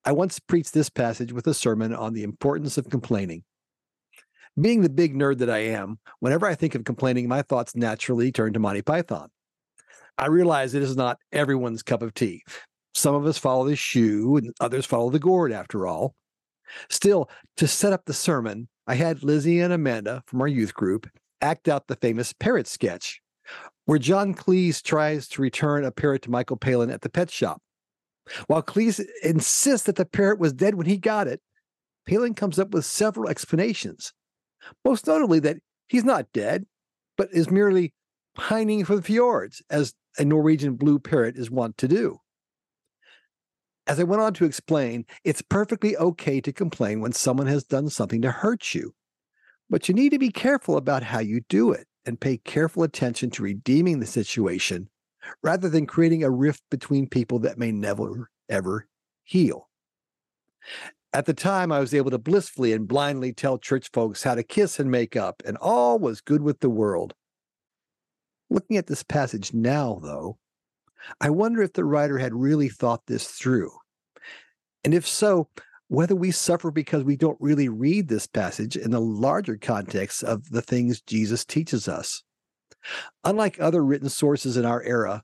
I 0.04 0.12
once 0.12 0.40
preached 0.40 0.74
this 0.74 0.90
passage 0.90 1.34
with 1.34 1.48
a 1.48 1.54
sermon 1.54 1.94
on 1.94 2.14
the 2.14 2.24
importance 2.24 2.78
of 2.78 2.90
complaining. 2.90 3.44
Being 4.60 4.82
the 4.82 4.90
big 4.90 5.14
nerd 5.14 5.40
that 5.40 5.50
I 5.50 5.60
am, 5.60 6.00
whenever 6.20 6.46
I 6.46 6.56
think 6.56 6.76
of 6.76 6.86
complaining, 6.86 7.28
my 7.28 7.42
thoughts 7.42 7.76
naturally 7.76 8.32
turn 8.32 8.54
to 8.54 8.60
Monty 8.60 8.82
Python. 8.82 9.30
I 10.18 10.28
realize 10.28 10.74
it 10.74 10.84
is 10.84 10.96
not 10.96 11.20
everyone's 11.32 11.84
cup 11.84 12.02
of 12.02 12.14
tea. 12.14 12.44
Some 12.96 13.14
of 13.14 13.26
us 13.26 13.38
follow 13.38 13.68
the 13.68 13.76
shoe 13.76 14.38
and 14.38 14.54
others 14.62 14.86
follow 14.86 15.10
the 15.10 15.20
gourd, 15.20 15.52
after 15.52 15.86
all. 15.86 16.16
Still, 16.90 17.30
to 17.58 17.68
set 17.68 17.94
up 17.94 18.06
the 18.06 18.14
sermon, 18.14 18.70
I 18.88 18.96
had 18.96 19.22
Lizzie 19.22 19.60
and 19.60 19.74
Amanda 19.74 20.24
from 20.26 20.42
our 20.42 20.48
youth 20.48 20.74
group 20.74 21.08
act 21.42 21.68
out 21.68 21.88
the 21.88 21.98
famous 21.98 22.32
parrot 22.34 22.68
sketch, 22.68 23.22
where 23.86 24.00
John 24.00 24.34
Cleese 24.34 24.82
tries 24.82 25.28
to 25.30 25.42
return 25.42 25.84
a 25.84 25.92
parrot 25.92 26.22
to 26.24 26.32
Michael 26.32 26.58
Palin 26.58 26.90
at 26.90 27.02
the 27.02 27.10
pet 27.10 27.30
shop. 27.30 27.62
While 28.48 28.64
Cleese 28.64 29.06
insists 29.22 29.86
that 29.86 29.98
the 29.98 30.06
parrot 30.06 30.40
was 30.40 30.54
dead 30.54 30.76
when 30.76 30.88
he 30.88 30.98
got 30.98 31.28
it, 31.28 31.42
Palin 32.08 32.34
comes 32.34 32.58
up 32.58 32.72
with 32.72 32.86
several 32.86 33.30
explanations, 33.30 34.14
most 34.86 35.06
notably 35.06 35.40
that 35.42 35.58
he's 35.90 36.06
not 36.06 36.32
dead, 36.34 36.66
but 37.18 37.30
is 37.34 37.52
merely 37.52 37.94
pining 38.36 38.86
for 38.86 38.96
the 38.96 39.02
fjords, 39.02 39.62
as 39.70 39.94
a 40.18 40.24
Norwegian 40.24 40.76
blue 40.76 40.98
parrot 40.98 41.36
is 41.36 41.52
wont 41.52 41.78
to 41.78 41.88
do. 41.88 42.20
As 43.88 44.00
I 44.00 44.04
went 44.04 44.22
on 44.22 44.34
to 44.36 44.46
explain, 44.46 45.06
it's 45.24 45.44
perfectly 45.44 45.96
okay 45.98 46.42
to 46.42 46.52
complain 46.52 47.02
when 47.02 47.12
someone 47.12 47.48
has 47.48 47.64
done 47.64 47.90
something 47.90 48.22
to 48.24 48.32
hurt 48.32 48.74
you, 48.74 48.96
but 49.70 49.88
you 49.88 49.94
need 49.94 50.10
to 50.10 50.20
be 50.20 50.32
careful 50.32 50.76
about 50.78 51.04
how 51.04 51.20
you 51.20 51.42
do 51.50 51.72
it 51.72 51.88
and 52.06 52.20
pay 52.20 52.38
careful 52.38 52.84
attention 52.84 53.30
to 53.32 53.44
redeeming 53.44 54.00
the 54.00 54.06
situation 54.06 54.90
rather 55.44 55.70
than 55.70 55.86
creating 55.86 56.24
a 56.24 56.30
rift 56.30 56.64
between 56.70 57.08
people 57.08 57.40
that 57.40 57.58
may 57.58 57.72
never, 57.72 58.30
ever 58.50 58.88
heal. 59.24 59.70
At 61.14 61.26
the 61.26 61.34
time, 61.34 61.72
I 61.72 61.80
was 61.80 61.94
able 61.94 62.12
to 62.12 62.18
blissfully 62.18 62.74
and 62.74 62.88
blindly 62.88 63.34
tell 63.34 63.58
church 63.58 63.90
folks 63.94 64.24
how 64.24 64.36
to 64.36 64.44
kiss 64.44 64.80
and 64.80 64.92
make 64.92 65.16
up, 65.16 65.42
and 65.46 65.58
all 65.58 65.98
was 65.98 66.22
good 66.22 66.42
with 66.42 66.60
the 66.60 66.70
world. 66.70 67.14
Looking 68.50 68.78
at 68.78 68.88
this 68.88 69.04
passage 69.04 69.54
now, 69.54 70.00
though, 70.04 70.38
I 71.22 71.30
wonder 71.30 71.62
if 71.62 71.74
the 71.74 71.86
writer 71.86 72.18
had 72.18 72.34
really 72.34 72.70
thought 72.70 73.06
this 73.08 73.28
through. 73.28 73.72
And 74.84 74.94
if 74.94 75.08
so, 75.08 75.50
whether 75.88 76.16
we 76.16 76.32
suffer 76.32 76.72
because 76.72 77.04
we 77.04 77.16
don't 77.16 77.38
really 77.40 77.70
read 77.70 78.08
this 78.08 78.28
passage 78.28 78.76
in 78.76 78.92
the 78.92 79.02
larger 79.02 79.58
context 79.58 80.24
of 80.24 80.50
the 80.50 80.62
things 80.62 81.02
Jesus 81.02 81.46
teaches 81.46 81.88
us. 81.88 82.24
Unlike 83.24 83.60
other 83.60 83.84
written 83.84 84.10
sources 84.10 84.58
in 84.58 84.66
our 84.66 84.82
era, 84.84 85.24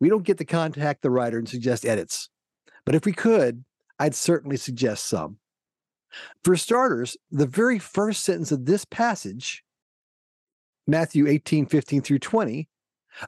we 0.00 0.08
don't 0.08 0.24
get 0.24 0.38
to 0.38 0.44
contact 0.44 1.02
the 1.02 1.10
writer 1.10 1.38
and 1.38 1.48
suggest 1.48 1.84
edits. 1.84 2.28
But 2.84 2.94
if 2.94 3.04
we 3.04 3.12
could, 3.12 3.64
I'd 3.98 4.14
certainly 4.14 4.56
suggest 4.56 5.06
some. 5.06 5.38
For 6.44 6.56
starters, 6.56 7.16
the 7.30 7.46
very 7.46 7.78
first 7.78 8.24
sentence 8.24 8.52
of 8.52 8.64
this 8.64 8.84
passage, 8.84 9.64
Matthew 10.86 11.26
18, 11.26 11.66
15 11.66 12.02
through 12.02 12.18
20, 12.20 12.68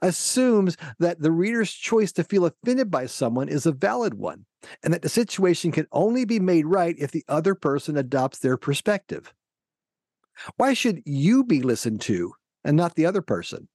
assumes 0.03 0.77
that 0.99 1.21
the 1.21 1.33
reader's 1.33 1.73
choice 1.73 2.13
to 2.13 2.25
feel 2.25 2.47
offended 2.47 2.91
by 2.91 3.07
someone 3.07 3.49
is 3.49 3.67
a 3.67 3.73
valid 3.73 4.15
one, 4.15 4.45
and 4.83 4.93
that 4.93 5.03
the 5.03 5.09
situation 5.09 5.73
can 5.73 5.87
only 5.93 6.25
be 6.25 6.41
made 6.41 6.67
right 6.67 6.97
if 6.99 7.11
the 7.11 7.25
other 7.29 7.55
person 7.55 7.97
adopts 7.97 8.39
their 8.39 8.57
perspective. 8.57 9.33
Why 10.57 10.75
should 10.75 11.03
you 11.05 11.45
be 11.45 11.63
listened 11.63 12.01
to 12.03 12.33
and 12.65 12.77
not 12.77 12.95
the 12.95 13.07
other 13.07 13.23
person? 13.23 13.69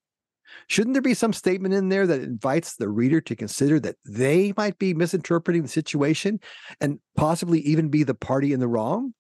Shouldn't 0.68 0.94
there 0.94 1.02
be 1.02 1.14
some 1.14 1.34
statement 1.34 1.74
in 1.74 1.90
there 1.90 2.06
that 2.06 2.22
invites 2.22 2.76
the 2.76 2.90
reader 2.90 3.20
to 3.22 3.36
consider 3.36 3.80
that 3.80 3.96
they 4.06 4.54
might 4.56 4.78
be 4.78 4.94
misinterpreting 4.94 5.64
the 5.64 5.68
situation 5.68 6.40
and 6.80 7.00
possibly 7.16 7.60
even 7.62 7.90
be 7.90 8.04
the 8.04 8.14
party 8.14 8.54
in 8.54 8.60
the 8.60 8.68
wrong? 8.68 9.14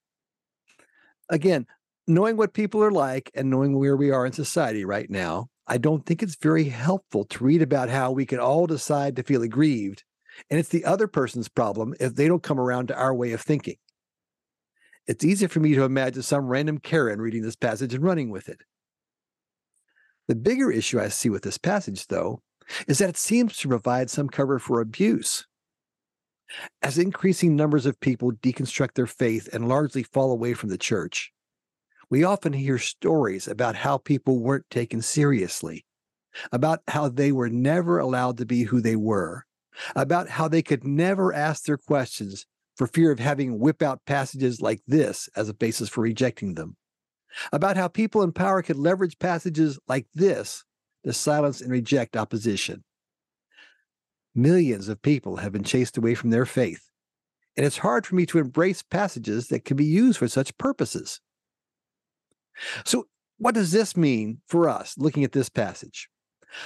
Again, 1.30 1.66
knowing 2.08 2.38
what 2.38 2.54
people 2.54 2.84
are 2.84 2.92
like 2.92 3.32
and 3.34 3.50
knowing 3.50 3.78
where 3.78 3.98
we 3.98 4.12
are 4.12 4.26
in 4.26 4.34
society 4.34 4.86
right 4.86 5.10
now, 5.10 5.50
I 5.68 5.78
don't 5.78 6.06
think 6.06 6.22
it's 6.22 6.36
very 6.36 6.66
helpful 6.66 7.26
to 7.26 7.44
read 7.44 7.62
about 7.62 7.90
how 7.90 8.12
we 8.12 8.26
can 8.26 8.40
all 8.40 8.68
decide 8.68 9.16
to 9.16 9.24
feel 9.24 9.44
aggrieved. 9.44 10.04
And 10.50 10.60
it's 10.60 10.70
the 10.70 10.86
other 10.86 11.08
person's 11.08 11.48
problem 11.48 11.94
if 12.00 12.16
they 12.16 12.28
don't 12.28 12.44
come 12.44 12.60
around 12.60 12.88
to 12.88 12.98
our 12.98 13.14
way 13.14 13.32
of 13.34 13.42
thinking. 13.42 13.76
It's 15.08 15.24
easy 15.24 15.48
for 15.48 15.60
me 15.60 15.76
to 15.76 15.84
imagine 15.84 16.24
some 16.24 16.48
random 16.48 16.80
Karen 16.80 17.22
reading 17.22 17.44
this 17.44 17.56
passage 17.56 17.94
and 17.94 18.04
running 18.04 18.30
with 18.30 18.50
it. 18.50 18.62
The 20.28 20.36
bigger 20.36 20.72
issue 20.72 21.00
I 21.00 21.10
see 21.10 21.30
with 21.30 21.44
this 21.44 21.58
passage, 21.58 22.08
though, 22.08 22.42
is 22.88 23.00
that 23.00 23.10
it 23.10 23.18
seems 23.18 23.58
to 23.58 23.68
provide 23.68 24.10
some 24.10 24.30
cover 24.30 24.60
for 24.60 24.80
abuse. 24.80 25.46
As 26.82 26.98
increasing 26.98 27.56
numbers 27.56 27.86
of 27.86 28.00
people 28.00 28.32
deconstruct 28.32 28.94
their 28.94 29.08
faith 29.08 29.50
and 29.52 29.68
largely 29.68 30.04
fall 30.04 30.32
away 30.32 30.54
from 30.54 30.70
the 30.70 30.78
church, 30.78 31.32
we 32.14 32.24
often 32.24 32.54
hear 32.54 32.78
stories 32.78 33.48
about 33.48 33.76
how 33.76 33.98
people 33.98 34.38
weren't 34.38 34.70
taken 34.70 35.02
seriously, 35.02 35.84
about 36.52 36.82
how 36.88 37.10
they 37.10 37.32
were 37.32 37.50
never 37.50 37.98
allowed 37.98 38.38
to 38.38 38.46
be 38.46 38.62
who 38.62 38.82
they 38.82 38.96
were, 38.96 39.46
about 39.96 40.30
how 40.30 40.48
they 40.48 40.62
could 40.62 40.84
never 40.84 41.34
ask 41.34 41.64
their 41.64 41.76
questions 41.76 42.46
for 42.76 42.86
fear 42.86 43.10
of 43.10 43.18
having 43.18 43.58
whip 43.58 43.82
out 43.82 44.06
passages 44.06 44.62
like 44.62 44.80
this 44.86 45.28
as 45.36 45.50
a 45.50 45.56
basis 45.56 45.90
for 45.90 46.02
rejecting 46.02 46.54
them, 46.54 46.78
about 47.52 47.78
how 47.78 47.88
people 47.88 48.22
in 48.22 48.32
power 48.32 48.62
could 48.62 48.78
leverage 48.78 49.18
passages 49.18 49.80
like 49.88 50.06
this 50.14 50.64
to 51.04 51.14
silence 51.14 51.62
and 51.62 51.72
reject 51.72 52.16
opposition. 52.16 52.84
Millions 54.36 54.88
of 54.88 55.02
people 55.02 55.38
have 55.38 55.52
been 55.52 55.64
chased 55.64 55.98
away 55.98 56.14
from 56.14 56.30
their 56.30 56.46
faith, 56.46 56.92
and 57.58 57.66
it's 57.66 57.80
hard 57.80 58.06
for 58.06 58.14
me 58.14 58.28
to 58.28 58.38
embrace 58.38 58.84
passages 58.84 59.48
that 59.48 59.66
can 59.66 59.78
be 59.78 59.86
used 59.86 60.20
for 60.20 60.28
such 60.28 60.56
purposes. 60.60 61.20
So, 62.86 63.08
what 63.38 63.56
does 63.56 63.72
this 63.72 63.98
mean 63.98 64.42
for 64.48 64.70
us 64.70 64.96
looking 64.98 65.24
at 65.24 65.32
this 65.32 65.50
passage? 65.50 66.08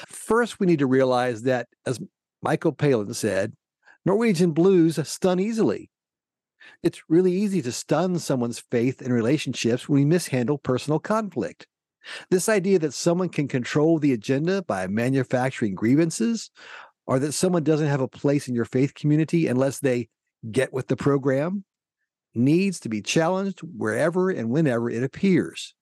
First, 0.08 0.60
we 0.60 0.68
need 0.68 0.80
to 0.80 0.88
realize 0.88 1.44
that, 1.44 1.68
as 1.86 2.00
Michael 2.42 2.74
Palin 2.74 3.14
said, 3.14 3.54
Norwegian 4.06 4.52
blues 4.52 5.00
stun 5.08 5.40
easily. 5.40 5.90
It's 6.84 7.02
really 7.10 7.32
easy 7.32 7.62
to 7.62 7.72
stun 7.72 8.20
someone's 8.20 8.60
faith 8.60 9.02
in 9.02 9.12
relationships 9.12 9.88
when 9.88 10.00
we 10.00 10.06
mishandle 10.06 10.58
personal 10.58 11.00
conflict. 11.00 11.68
This 12.30 12.48
idea 12.48 12.80
that 12.80 12.94
someone 12.94 13.30
can 13.30 13.48
control 13.48 14.00
the 14.00 14.14
agenda 14.14 14.62
by 14.62 14.88
manufacturing 14.88 15.76
grievances, 15.76 16.52
or 17.06 17.20
that 17.20 17.34
someone 17.34 17.64
doesn't 17.64 17.88
have 17.88 18.02
a 18.02 18.08
place 18.08 18.48
in 18.48 18.56
your 18.56 18.66
faith 18.66 18.94
community 18.94 19.48
unless 19.48 19.80
they 19.80 20.10
get 20.52 20.74
with 20.74 20.88
the 20.88 20.96
program, 20.96 21.64
needs 22.36 22.80
to 22.82 22.90
be 22.90 23.02
challenged 23.02 23.60
wherever 23.62 24.30
and 24.30 24.50
whenever 24.50 24.90
it 24.90 25.04
appears. 25.04 25.74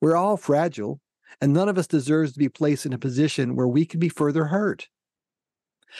We're 0.00 0.16
all 0.16 0.36
fragile, 0.36 1.00
and 1.40 1.52
none 1.52 1.68
of 1.68 1.78
us 1.78 1.86
deserves 1.86 2.32
to 2.32 2.38
be 2.38 2.48
placed 2.48 2.86
in 2.86 2.92
a 2.92 2.98
position 2.98 3.56
where 3.56 3.68
we 3.68 3.84
can 3.84 4.00
be 4.00 4.08
further 4.08 4.46
hurt. 4.46 4.88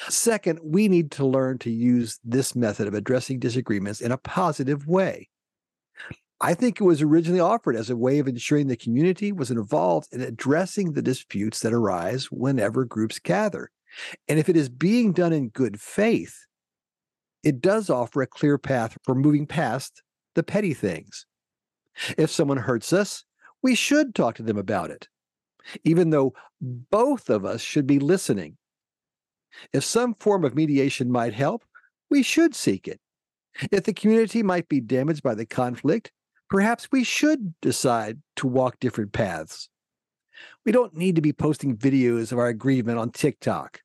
Second, 0.09 0.61
we 0.63 0.89
need 0.89 1.11
to 1.13 1.27
learn 1.27 1.59
to 1.59 1.71
use 1.71 2.21
this 2.25 2.55
method 2.55 2.87
of 2.87 2.95
addressing 2.95 3.39
disagreements 3.39 4.01
in 4.01 4.13
a 4.13 4.19
positive 4.19 4.87
way. 4.87 5.29
I 6.41 6.55
think 6.55 6.81
it 6.81 6.85
was 6.85 7.03
originally 7.03 7.41
offered 7.41 7.77
as 7.77 7.91
a 7.91 7.97
way 7.97 8.19
of 8.19 8.27
ensuring 8.27 8.69
the 8.69 8.77
community 8.77 9.31
was 9.31 9.51
involved 9.51 10.09
in 10.13 10.23
addressing 10.23 10.93
the 10.93 11.03
disputes 11.03 11.61
that 11.61 11.75
arise 11.75 12.27
whenever 12.27 12.85
groups 12.85 13.19
gather. 13.19 13.71
And 14.27 14.39
if 14.39 14.49
it 14.49 14.57
is 14.57 14.69
being 14.69 15.13
done 15.13 15.33
in 15.33 15.49
good 15.49 15.81
faith, 15.81 16.47
it 17.43 17.61
does 17.61 17.91
offer 17.91 18.23
a 18.23 18.27
clear 18.27 18.57
path 18.57 18.97
for 19.03 19.15
moving 19.15 19.47
past 19.47 20.03
the 20.35 20.43
petty 20.43 20.73
things. 20.73 21.27
If 22.17 22.31
someone 22.31 22.59
hurts 22.59 22.93
us, 22.93 23.25
we 23.63 23.75
should 23.75 24.15
talk 24.15 24.37
to 24.37 24.43
them 24.43 24.59
about 24.59 24.91
it, 24.91 25.09
even 25.85 26.11
though 26.11 26.35
both 26.61 27.31
of 27.31 27.45
us 27.45 27.61
should 27.61 27.87
be 27.87 27.99
listening 27.99 28.57
if 29.73 29.85
some 29.85 30.15
form 30.15 30.45
of 30.45 30.55
mediation 30.55 31.11
might 31.11 31.35
help, 31.35 31.65
we 32.11 32.23
should 32.23 32.55
seek 32.55 32.89
it. 32.89 33.01
If 33.71 33.85
the 33.85 33.93
community 33.93 34.43
might 34.43 34.69
be 34.69 34.81
damaged 34.81 35.23
by 35.23 35.35
the 35.35 35.47
conflict, 35.47 36.13
perhaps 36.49 36.89
we 36.93 37.05
should 37.05 37.55
decide 37.61 38.19
to 38.37 38.47
walk 38.47 38.79
different 38.81 39.13
paths. 39.13 39.69
We 40.65 40.73
don't 40.73 40.97
need 40.97 41.17
to 41.17 41.23
be 41.23 41.33
posting 41.33 41.77
videos 41.77 42.33
of 42.33 42.39
our 42.39 42.49
agreement 42.49 42.99
on 42.99 43.11
TikTok, 43.11 43.81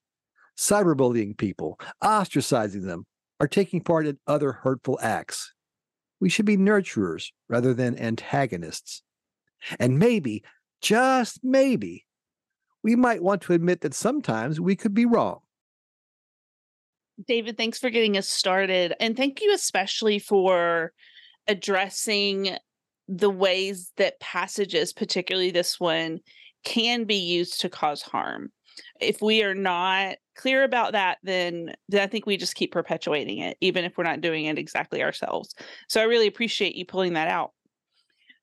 cyberbullying 0.57 1.37
people, 1.37 1.79
ostracizing 2.01 2.85
them, 2.85 3.05
or 3.39 3.47
taking 3.47 3.81
part 3.81 4.07
in 4.07 4.17
other 4.27 4.53
hurtful 4.53 4.97
acts. 5.01 5.53
We 6.21 6.29
should 6.29 6.45
be 6.45 6.57
nurturers 6.57 7.31
rather 7.49 7.73
than 7.73 7.99
antagonists. 7.99 9.03
And 9.79 9.99
maybe, 9.99 10.43
just 10.81 11.43
maybe, 11.43 12.05
we 12.83 12.95
might 12.95 13.23
want 13.23 13.41
to 13.43 13.53
admit 13.53 13.81
that 13.81 13.93
sometimes 13.93 14.59
we 14.59 14.75
could 14.75 14.93
be 14.93 15.05
wrong. 15.05 15.39
David, 17.27 17.57
thanks 17.57 17.79
for 17.79 17.89
getting 17.89 18.17
us 18.17 18.29
started. 18.29 18.93
And 18.99 19.15
thank 19.15 19.41
you 19.41 19.53
especially 19.53 20.19
for 20.19 20.91
addressing 21.47 22.57
the 23.07 23.29
ways 23.29 23.91
that 23.97 24.19
passages, 24.19 24.91
particularly 24.91 25.51
this 25.51 25.79
one, 25.79 26.19
can 26.63 27.05
be 27.05 27.15
used 27.15 27.61
to 27.61 27.69
cause 27.69 28.01
harm. 28.01 28.51
If 28.99 29.21
we 29.21 29.43
are 29.43 29.55
not 29.55 30.17
clear 30.35 30.63
about 30.63 30.91
that, 30.91 31.19
then, 31.23 31.73
then 31.87 32.01
I 32.01 32.07
think 32.07 32.25
we 32.25 32.35
just 32.35 32.55
keep 32.55 32.73
perpetuating 32.73 33.37
it, 33.37 33.57
even 33.61 33.85
if 33.85 33.97
we're 33.97 34.03
not 34.03 34.21
doing 34.21 34.45
it 34.45 34.59
exactly 34.59 35.01
ourselves. 35.01 35.55
So 35.87 36.01
I 36.01 36.05
really 36.05 36.27
appreciate 36.27 36.75
you 36.75 36.85
pulling 36.85 37.13
that 37.13 37.29
out. 37.29 37.51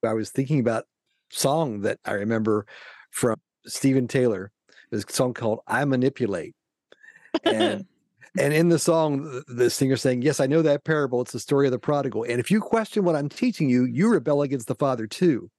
I 0.05 0.15
was 0.15 0.31
thinking 0.31 0.61
about 0.61 0.87
song 1.33 1.81
that 1.83 1.99
I 2.05 2.13
remember 2.13 2.67
from 3.11 3.37
Stephen 3.67 4.09
Taylor. 4.09 4.51
This 4.91 5.05
song 5.09 5.35
called 5.35 5.61
"I 5.67 5.85
Manipulate," 5.85 6.55
and 7.45 7.87
and 8.39 8.53
in 8.53 8.69
the 8.69 8.79
song, 8.79 9.43
the 9.49 9.71
singer 9.71 9.97
saying, 9.97 10.23
Yes, 10.23 10.41
I 10.41 10.47
know 10.47 10.63
that 10.63 10.85
parable. 10.85 11.21
It's 11.23 11.33
the 11.33 11.41
story 11.41 11.67
of 11.67 11.73
the 11.73 11.79
prodigal. 11.79 12.25
And 12.25 12.41
if 12.41 12.51
you 12.51 12.61
question 12.61 13.05
what 13.05 13.17
I'm 13.17 13.29
teaching 13.29 13.69
you, 13.69 13.85
you 13.85 14.09
rebel 14.09 14.43
against 14.43 14.69
the 14.69 14.75
Father 14.75 15.07
too. 15.07 15.51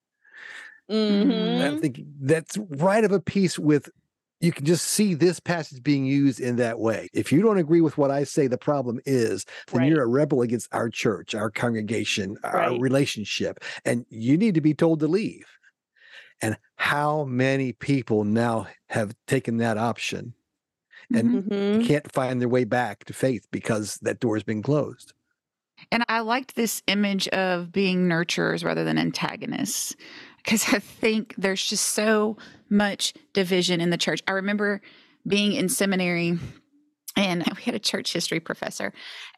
Mm-hmm. 0.89 1.61
I'm 1.65 1.81
thinking 1.81 2.13
that's 2.21 2.57
right 2.57 3.03
of 3.03 3.11
a 3.11 3.19
piece 3.19 3.57
with 3.57 3.89
you 4.41 4.51
can 4.51 4.65
just 4.65 4.85
see 4.85 5.13
this 5.13 5.39
passage 5.39 5.81
being 5.83 6.05
used 6.05 6.41
in 6.41 6.57
that 6.57 6.77
way. 6.79 7.07
If 7.13 7.31
you 7.31 7.41
don't 7.41 7.57
agree 7.59 7.79
with 7.79 7.97
what 7.97 8.11
I 8.11 8.25
say, 8.25 8.47
the 8.47 8.57
problem 8.57 8.99
is, 9.05 9.45
then 9.71 9.81
Right. 9.81 9.89
you're 9.89 10.03
a 10.03 10.07
rebel 10.07 10.41
against 10.41 10.67
our 10.73 10.89
church, 10.89 11.33
our 11.33 11.49
congregation, 11.49 12.35
our 12.43 12.71
Right. 12.71 12.81
relationship, 12.81 13.63
and 13.85 14.05
you 14.09 14.37
need 14.37 14.55
to 14.55 14.61
be 14.61 14.73
told 14.73 14.99
to 14.99 15.07
leave. 15.07 15.45
And 16.43 16.57
how 16.75 17.23
many 17.23 17.71
people 17.71 18.25
now 18.25 18.67
have 18.87 19.15
taken 19.27 19.57
that 19.57 19.77
option 19.77 20.33
and 21.13 21.41
Mhm. 21.43 21.85
can't 21.85 22.11
find 22.11 22.41
their 22.41 22.49
way 22.49 22.65
back 22.65 23.05
to 23.05 23.13
faith 23.13 23.47
because 23.49 23.95
that 24.01 24.19
door 24.19 24.35
has 24.35 24.43
been 24.43 24.61
closed? 24.61 25.13
And 25.89 26.03
I 26.09 26.19
liked 26.19 26.55
this 26.55 26.83
image 26.87 27.29
of 27.29 27.71
being 27.71 28.09
nurturers 28.09 28.63
rather 28.63 28.83
than 28.83 28.97
antagonists 28.97 29.95
because 30.37 30.65
I 30.73 30.79
think 30.79 31.33
there's 31.37 31.65
just 31.65 31.85
so 31.91 32.37
much 32.69 33.13
division 33.31 33.79
in 33.79 33.89
the 33.89 33.97
church. 33.97 34.21
I 34.27 34.33
remember 34.33 34.81
being 35.25 35.53
in 35.53 35.69
seminary 35.69 36.37
and 37.15 37.45
we 37.55 37.61
had 37.63 37.73
a 37.73 37.79
church 37.79 38.11
history 38.11 38.41
professor 38.41 38.91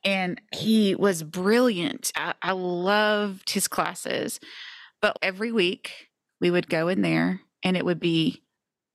and 0.04 0.42
he 0.52 0.96
was 0.96 1.22
brilliant. 1.22 2.12
I, 2.16 2.34
I 2.42 2.54
loved 2.54 3.52
his 3.52 3.68
classes. 3.68 4.40
But 5.02 5.20
every 5.22 5.52
week 5.52 6.10
we 6.42 6.52
would 6.52 6.70
go 6.70 6.88
in 6.88 7.02
there 7.02 7.42
and 7.64 7.76
it 7.78 7.86
would 7.86 8.00
be 8.00 8.44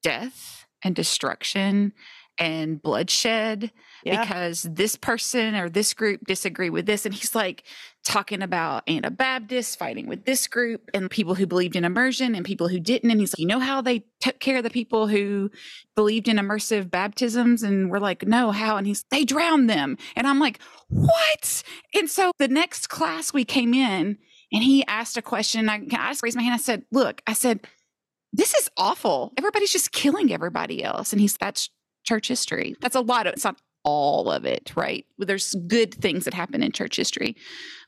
death 0.03 0.67
and 0.83 0.95
destruction 0.95 1.93
and 2.39 2.81
bloodshed 2.81 3.71
Yeah. 4.03 4.23
because 4.23 4.63
this 4.63 4.97
person 4.97 5.55
or 5.55 5.69
this 5.69 5.93
group 5.93 6.25
disagree 6.27 6.71
with 6.71 6.87
this 6.87 7.05
and 7.05 7.15
he's 7.15 7.35
like 7.35 7.65
talking 8.03 8.41
about 8.41 8.89
anabaptists 8.89 9.77
fighting 9.77 10.07
with 10.07 10.25
this 10.25 10.47
group 10.47 10.89
and 10.95 11.11
people 11.11 11.35
who 11.35 11.47
believed 11.47 11.77
in 11.77 11.85
immersion 11.85 12.35
and 12.35 12.47
people 12.47 12.69
who 12.69 12.81
didn't 12.81 13.11
and 13.11 13.21
he's 13.21 13.35
like 13.35 13.41
you 13.41 13.47
know 13.47 13.59
how 13.59 13.83
they 13.83 14.05
took 14.21 14.41
care 14.41 14.57
of 14.57 14.63
the 14.63 14.71
people 14.71 15.07
who 15.07 15.51
believed 15.95 16.29
in 16.29 16.39
immersive 16.39 16.91
baptisms? 16.91 17.63
And 17.63 17.91
we're 17.91 17.99
like 17.99 18.27
no 18.27 18.53
how? 18.53 18.79
And 18.79 18.87
he's 18.87 19.05
they 19.11 19.25
drowned 19.27 19.69
them. 19.69 19.99
And 20.17 20.27
i'm 20.27 20.39
like 20.39 20.61
what? 20.89 21.63
And 21.95 22.09
so 22.09 22.33
the 22.39 22.49
next 22.49 22.89
class 22.89 23.35
we 23.35 23.45
came 23.45 23.75
in 23.75 24.17
and 24.53 24.63
he 24.63 24.87
asked 24.87 25.17
a 25.17 25.23
question 25.23 25.69
i, 25.69 25.77
I 25.93 26.11
just 26.11 26.23
raised 26.23 26.37
my 26.37 26.43
hand 26.43 26.55
i 26.55 26.59
said 26.59 26.85
look 26.93 27.23
i 27.27 27.33
said 27.33 27.61
this 28.33 28.55
is 28.55 28.71
awful 28.77 29.33
everybody's 29.37 29.73
just 29.73 29.93
killing 29.93 30.33
everybody 30.33 30.83
else 30.85 31.13
and 31.13 31.21
he's 31.21 31.37
that's 31.37 31.71
church 32.05 32.29
history 32.29 32.75
that's 32.81 32.97
a 32.97 33.01
lot 33.01 33.27
of 33.27 33.35
it's 33.35 33.45
not 33.45 33.61
all 33.85 34.31
of 34.31 34.45
it, 34.45 34.73
right? 34.77 35.07
There's 35.19 35.55
good 35.67 35.95
things 35.95 36.25
that 36.25 36.35
happen 36.35 36.63
in 36.63 36.73
church 36.73 36.97
history. 36.97 37.37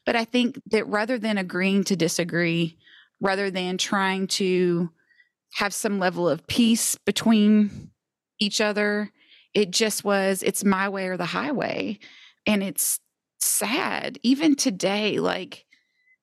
But 0.05 0.17
I 0.17 0.25
think 0.25 0.61
that 0.71 0.87
rather 0.87 1.19
than 1.19 1.39
agreeing 1.39 1.85
to 1.85 1.97
disagree, 1.97 2.79
rather 3.21 3.51
than 3.51 3.79
trying 3.79 4.27
to 4.27 4.91
have 5.55 5.75
some 5.75 5.99
level 5.99 6.29
of 6.29 6.47
peace 6.47 6.97
between 6.97 7.91
each 8.39 8.61
other, 8.61 9.11
it 9.55 9.71
just 9.71 10.03
was, 10.03 10.43
it's 10.43 10.65
my 10.65 10.89
way 10.89 11.09
or 11.09 11.17
the 11.17 11.27
highway. 11.27 11.99
And 12.47 12.63
it's 12.63 12.99
sad, 13.39 14.19
even 14.23 14.57
today, 14.57 15.21
like 15.21 15.67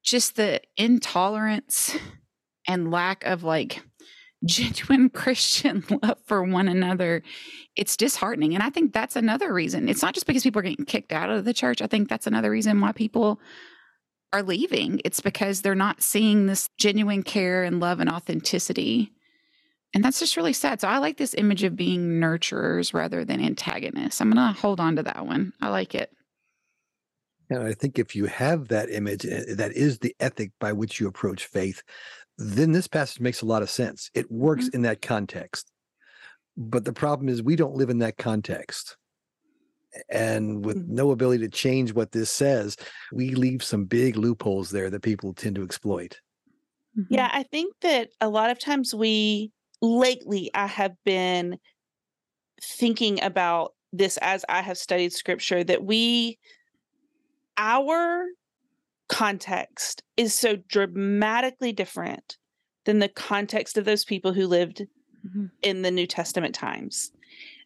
just 0.03 0.35
the 0.35 0.61
intolerance 0.77 1.95
and 2.67 2.91
lack 2.91 3.25
of 3.25 3.43
like 3.43 3.81
genuine 4.45 5.09
Christian 5.09 5.83
love 6.03 6.17
for 6.25 6.43
one 6.43 6.67
another, 6.67 7.23
it's 7.75 7.97
disheartening. 7.97 8.53
And 8.53 8.63
I 8.63 8.69
think 8.69 8.93
that's 8.93 9.15
another 9.15 9.53
reason. 9.53 9.89
It's 9.89 10.01
not 10.01 10.13
just 10.13 10.27
because 10.27 10.43
people 10.43 10.59
are 10.59 10.63
getting 10.63 10.85
kicked 10.85 11.11
out 11.11 11.29
of 11.29 11.45
the 11.45 11.53
church. 11.53 11.81
I 11.81 11.87
think 11.87 12.09
that's 12.09 12.27
another 12.27 12.51
reason 12.51 12.79
why 12.79 12.91
people 12.91 13.39
are 14.31 14.43
leaving. 14.43 15.01
It's 15.03 15.19
because 15.19 15.61
they're 15.61 15.75
not 15.75 16.01
seeing 16.01 16.45
this 16.45 16.69
genuine 16.77 17.23
care 17.23 17.63
and 17.63 17.79
love 17.79 17.99
and 17.99 18.09
authenticity. 18.09 19.11
And 19.93 20.03
that's 20.03 20.19
just 20.19 20.37
really 20.37 20.53
sad. 20.53 20.81
So 20.81 20.87
I 20.87 20.99
like 20.99 21.17
this 21.17 21.33
image 21.33 21.63
of 21.63 21.75
being 21.75 22.19
nurturers 22.19 22.93
rather 22.93 23.25
than 23.25 23.43
antagonists. 23.43 24.21
I'm 24.21 24.31
going 24.31 24.53
to 24.53 24.59
hold 24.59 24.79
on 24.79 24.97
to 24.97 25.03
that 25.03 25.25
one. 25.25 25.53
I 25.61 25.69
like 25.69 25.95
it. 25.95 26.11
And 27.49 27.63
I 27.63 27.73
think 27.73 27.97
if 27.97 28.15
you 28.15 28.25
have 28.25 28.67
that 28.67 28.89
image, 28.89 29.25
eh, 29.25 29.55
that 29.55 29.73
is 29.73 29.99
the 29.99 30.15
ethic 30.19 30.51
by 30.59 30.71
which 30.71 30.99
you 30.99 31.07
approach 31.07 31.45
faith, 31.45 31.81
then 32.37 32.71
this 32.71 32.87
passage 32.87 33.19
makes 33.19 33.41
a 33.41 33.45
lot 33.45 33.61
of 33.61 33.69
sense. 33.69 34.09
It 34.13 34.31
works 34.31 34.67
Mhm. 34.67 34.73
in 34.75 34.81
that 34.83 35.01
context. 35.01 35.71
But 36.55 36.85
the 36.85 36.93
problem 36.93 37.29
is, 37.29 37.41
we 37.41 37.55
don't 37.55 37.75
live 37.75 37.89
in 37.89 37.99
that 37.99 38.17
context. 38.17 38.97
And 40.09 40.63
with 40.63 40.77
Mhm. 40.77 40.87
no 40.87 41.11
ability 41.11 41.43
to 41.45 41.49
change 41.49 41.93
what 41.93 42.11
this 42.11 42.29
says, 42.29 42.77
we 43.11 43.31
leave 43.31 43.63
some 43.63 43.85
big 43.85 44.17
loopholes 44.17 44.69
there 44.69 44.89
that 44.89 45.01
people 45.01 45.33
tend 45.33 45.55
to 45.55 45.63
exploit. 45.63 46.19
Yeah, 47.09 47.29
I 47.31 47.43
think 47.43 47.73
that 47.81 48.09
a 48.21 48.29
lot 48.29 48.49
of 48.51 48.59
times 48.59 48.93
we 48.93 49.51
lately 49.81 50.51
I 50.53 50.67
have 50.67 50.93
been 51.05 51.57
thinking 52.61 53.21
about 53.23 53.73
this 53.91 54.17
as 54.17 54.45
I 54.49 54.61
have 54.61 54.77
studied 54.77 55.13
scripture 55.13 55.63
that 55.63 55.83
we 55.83 56.37
our 57.59 58.25
context 59.09 60.01
is 60.17 60.33
so 60.33 60.55
dramatically 60.55 61.71
different 61.73 62.37
than 62.85 62.99
the 62.99 63.09
context 63.09 63.77
of 63.77 63.85
those 63.85 64.05
people 64.05 64.33
who 64.33 64.47
lived 64.47 64.87
Mhm. 65.25 65.51
in 65.61 65.81
the 65.81 65.91
New 65.91 66.07
Testament 66.07 66.55
times. 66.55 67.11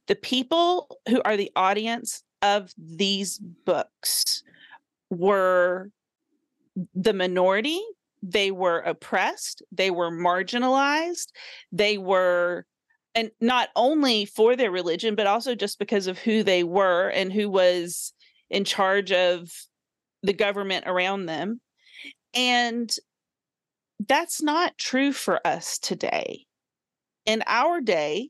The 0.07 0.15
people 0.15 0.99
who 1.07 1.21
are 1.23 1.37
the 1.37 1.51
audience 1.55 2.23
of 2.41 2.73
these 2.77 3.37
books 3.37 4.43
were 5.09 5.91
the 6.95 7.13
minority, 7.13 7.79
they 8.23 8.51
were 8.51 8.79
oppressed, 8.79 9.61
they 9.71 9.91
were 9.91 10.09
marginalized, 10.11 11.27
they 11.71 11.97
were 11.97 12.65
and 13.15 13.29
not 13.39 13.69
only 13.75 14.25
for 14.25 14.55
their 14.55 14.71
religion 14.71 15.13
but 15.13 15.27
also 15.27 15.53
just 15.53 15.77
because 15.77 16.07
of 16.07 16.17
who 16.17 16.41
they 16.41 16.63
were 16.63 17.09
and 17.09 17.31
who 17.31 17.47
was 17.47 18.11
in 18.49 18.63
charge 18.65 19.11
of 19.11 19.51
the 20.23 20.33
government 20.33 20.85
around 20.87 21.27
them. 21.27 21.61
And 22.33 22.93
that's 24.07 24.41
not 24.41 24.77
true 24.77 25.11
for 25.11 25.45
us 25.45 25.77
today. 25.77 26.45
In 27.25 27.43
our 27.45 27.79
day, 27.79 28.29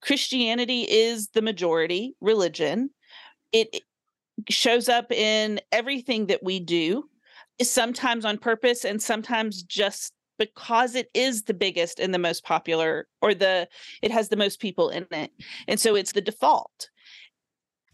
Christianity 0.00 0.82
is 0.82 1.28
the 1.28 1.42
majority 1.42 2.14
religion. 2.20 2.90
It 3.52 3.80
shows 4.48 4.88
up 4.88 5.10
in 5.10 5.60
everything 5.72 6.26
that 6.26 6.42
we 6.42 6.60
do, 6.60 7.08
sometimes 7.62 8.24
on 8.24 8.38
purpose 8.38 8.84
and 8.84 9.00
sometimes 9.00 9.62
just 9.62 10.12
because 10.38 10.94
it 10.94 11.08
is 11.14 11.44
the 11.44 11.54
biggest 11.54 12.00
and 12.00 12.12
the 12.12 12.18
most 12.18 12.44
popular 12.44 13.06
or 13.22 13.34
the 13.34 13.68
it 14.02 14.10
has 14.10 14.28
the 14.28 14.36
most 14.36 14.60
people 14.60 14.90
in 14.90 15.06
it. 15.10 15.30
And 15.68 15.78
so 15.78 15.94
it's 15.94 16.12
the 16.12 16.20
default. 16.20 16.90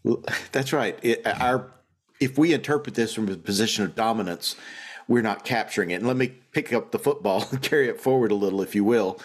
That's 0.51 0.73
right. 0.73 0.97
It, 1.03 1.21
our 1.25 1.71
if 2.21 2.37
we 2.37 2.53
interpret 2.53 2.95
this 2.95 3.13
from 3.13 3.27
a 3.27 3.35
position 3.35 3.83
of 3.83 3.95
dominance, 3.95 4.55
we're 5.07 5.23
not 5.23 5.43
capturing 5.43 5.89
it. 5.91 5.95
And 5.95 6.07
let 6.07 6.15
me 6.15 6.27
pick 6.53 6.71
up 6.71 6.91
the 6.91 6.99
football 6.99 7.45
and 7.51 7.61
carry 7.69 7.89
it 7.89 7.99
forward 7.99 8.31
a 8.31 8.35
little, 8.35 8.61
if 8.61 8.75
you 8.75 8.85
will. 8.85 9.19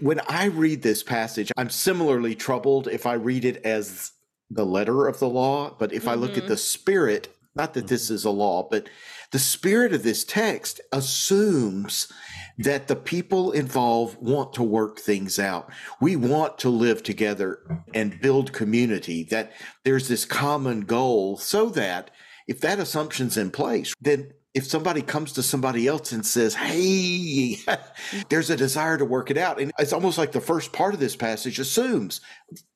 When 0.00 0.20
I 0.28 0.44
read 0.44 0.82
this 0.82 1.02
passage, 1.02 1.50
I'm 1.56 1.70
similarly 1.70 2.34
troubled 2.34 2.86
if 2.86 3.06
I 3.06 3.14
read 3.14 3.44
it 3.44 3.64
as 3.64 4.12
the 4.50 4.66
letter 4.66 5.08
of 5.08 5.18
the 5.18 5.28
law, 5.28 5.74
but 5.78 5.92
if 5.92 6.06
I 6.06 6.14
look 6.14 6.36
at 6.36 6.44
Mhm. 6.44 6.48
the 6.48 6.56
spirit, 6.58 7.34
not 7.54 7.74
that 7.74 7.86
this 7.86 8.06
mm-hmm. 8.06 8.14
is 8.14 8.24
a 8.24 8.30
law, 8.30 8.66
but 8.68 8.88
the 9.30 9.38
spirit 9.38 9.92
of 9.92 10.02
this 10.02 10.24
text 10.24 10.80
assumes 10.92 12.12
that 12.58 12.86
the 12.86 12.96
people 12.96 13.52
involved 13.52 14.16
want 14.20 14.52
to 14.54 14.62
work 14.62 14.98
things 14.98 15.38
out. 15.38 15.70
We 16.00 16.16
want 16.16 16.58
to 16.58 16.68
live 16.68 17.02
together 17.02 17.58
and 17.92 18.20
build 18.20 18.52
community, 18.52 19.24
that 19.24 19.52
there's 19.84 20.08
this 20.08 20.24
common 20.24 20.82
goal, 20.82 21.36
so 21.36 21.68
that 21.70 22.10
if 22.46 22.60
that 22.60 22.78
assumption's 22.78 23.36
in 23.36 23.50
place, 23.50 23.94
then 24.00 24.32
if 24.54 24.64
somebody 24.64 25.02
comes 25.02 25.32
to 25.32 25.42
somebody 25.42 25.88
else 25.88 26.12
and 26.12 26.24
says, 26.24 26.54
Hey, 26.54 27.58
there's 28.28 28.50
a 28.50 28.56
desire 28.56 28.96
to 28.96 29.04
work 29.04 29.30
it 29.30 29.36
out. 29.36 29.60
And 29.60 29.72
it's 29.78 29.92
almost 29.92 30.16
like 30.16 30.32
the 30.32 30.40
first 30.40 30.72
part 30.72 30.94
of 30.94 31.00
this 31.00 31.16
passage 31.16 31.58
assumes 31.58 32.20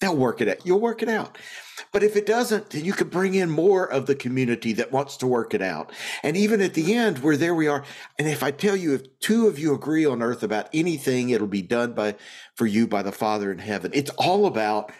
they'll 0.01 0.17
work 0.17 0.41
it 0.41 0.49
out. 0.49 0.67
You'll 0.67 0.81
work 0.81 1.03
it 1.03 1.09
out. 1.09 1.38
But 1.93 2.03
if 2.03 2.17
it 2.17 2.27
doesn't, 2.27 2.71
then 2.71 2.85
you 2.85 2.93
can 2.93 3.09
bring 3.09 3.35
in 3.35 3.49
more 3.49 3.91
of 3.91 4.07
the 4.07 4.17
community 4.17 4.73
that 4.75 4.91
wants 4.91 5.17
to 5.19 5.29
work 5.29 5.55
it 5.55 5.62
out. 5.62 5.93
And 6.25 6.37
even 6.37 6.61
at 6.61 6.75
the 6.75 6.95
end, 6.95 7.21
where 7.21 7.37
there 7.37 7.55
we 7.55 7.69
are, 7.69 7.85
and 8.19 8.27
if 8.27 8.43
I 8.43 8.51
tell 8.51 8.75
you, 8.75 8.95
if 8.95 9.21
two 9.21 9.47
of 9.47 9.59
you 9.59 9.73
agree 9.73 10.05
on 10.05 10.21
earth 10.21 10.43
about 10.43 10.69
anything, 10.73 11.31
it'll 11.31 11.47
be 11.47 11.62
done 11.62 11.93
by 11.93 12.17
for 12.57 12.67
you 12.67 12.88
by 12.88 13.03
the 13.03 13.12
Father 13.12 13.53
in 13.53 13.59
heaven. 13.59 13.93
It's 13.95 14.11
all 14.19 14.47
about 14.47 14.91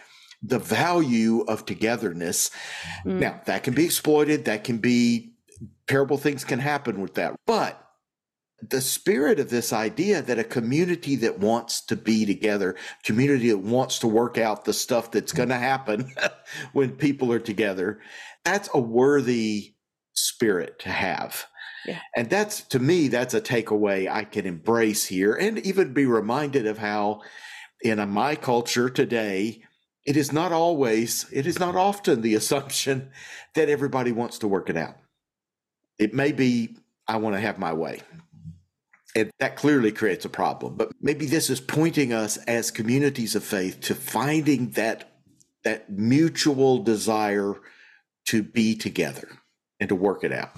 the 0.41 0.59
value 0.59 1.41
of 1.41 1.65
togetherness. 1.65 2.49
Mm. 3.05 3.19
Now, 3.19 3.41
that 3.45 3.63
can 3.63 3.73
be 3.73 3.83
exploited, 3.83 4.45
that 4.45 4.63
can 4.63 4.77
be 4.77 5.33
terrible 5.87 6.17
things 6.17 6.43
can 6.43 6.59
happen 6.59 7.01
with 7.01 7.15
that. 7.15 7.35
But 7.45 7.85
the 8.61 8.81
spirit 8.81 9.39
of 9.39 9.49
this 9.49 9.71
idea 9.71 10.21
that 10.21 10.39
a 10.39 10.43
community 10.43 11.15
that 11.17 11.39
wants 11.39 11.85
to 11.85 11.95
be 11.95 12.25
together, 12.25 12.75
community 13.03 13.49
that 13.49 13.59
wants 13.59 13.99
to 13.99 14.07
work 14.07 14.37
out 14.37 14.65
the 14.65 14.73
stuff 14.73 15.11
that's 15.11 15.31
going 15.31 15.49
to 15.49 15.55
happen 15.55 16.13
when 16.73 16.91
people 16.91 17.31
are 17.31 17.39
together, 17.39 17.99
that's 18.43 18.69
a 18.73 18.79
worthy 18.79 19.75
spirit 20.13 20.79
to 20.79 20.89
have. 20.89 21.45
Yeah. 21.85 21.99
And 22.15 22.29
that's 22.29 22.61
to 22.63 22.79
me, 22.79 23.07
that's 23.07 23.33
a 23.33 23.41
takeaway 23.41 24.11
I 24.11 24.25
can 24.25 24.45
embrace 24.45 25.05
here 25.05 25.33
and 25.33 25.59
even 25.59 25.93
be 25.93 26.05
reminded 26.05 26.67
of 26.67 26.77
how 26.77 27.21
in 27.81 28.09
my 28.09 28.35
culture 28.35 28.89
today, 28.89 29.63
it 30.05 30.17
is 30.17 30.33
not 30.33 30.51
always, 30.51 31.25
it 31.31 31.47
is 31.47 31.59
not 31.59 31.75
often 31.75 32.21
the 32.21 32.35
assumption 32.41 33.11
that 33.55 33.69
everybody 33.69 34.11
wants 34.11 34.39
to 34.39 34.47
work 34.47 34.69
it 34.69 34.75
out. 34.75 34.97
It 35.99 36.13
may 36.13 36.31
be, 36.31 36.77
I 37.07 37.17
want 37.17 37.35
to 37.35 37.39
have 37.41 37.59
my 37.59 37.73
way. 37.73 38.01
And 39.15 39.31
that 39.39 39.55
clearly 39.55 39.91
creates 39.91 40.23
a 40.25 40.29
problem. 40.29 40.75
But 40.75 40.91
maybe 41.01 41.25
this 41.25 41.49
is 41.49 41.59
pointing 41.59 42.13
us 42.13 42.37
as 42.37 42.71
communities 42.71 43.35
of 43.35 43.43
faith 43.43 43.81
to 43.81 43.95
finding 43.95 44.71
that 44.71 45.05
that 45.65 45.89
mutual 45.91 46.81
desire 46.83 47.55
to 48.27 48.41
be 48.41 48.75
together 48.75 49.27
and 49.81 49.89
to 49.89 49.95
work 49.95 50.23
it 50.23 50.31
out. 50.31 50.51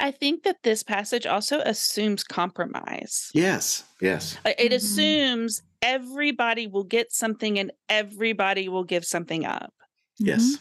I 0.00 0.12
think 0.12 0.44
that 0.44 0.62
this 0.62 0.82
passage 0.82 1.26
also 1.26 1.60
assumes 1.60 2.24
compromise. 2.24 3.30
Yes, 3.34 3.84
yes. 4.00 4.38
Like, 4.44 4.56
It 4.58 4.72
Mhm. 4.72 4.76
assumes 4.76 5.62
everybody 5.82 6.66
will 6.66 6.84
get 6.84 7.12
something 7.12 7.58
and 7.58 7.70
everybody 7.88 8.68
will 8.68 8.84
give 8.84 9.04
something 9.04 9.44
up. 9.44 9.74
Yes. 10.18 10.56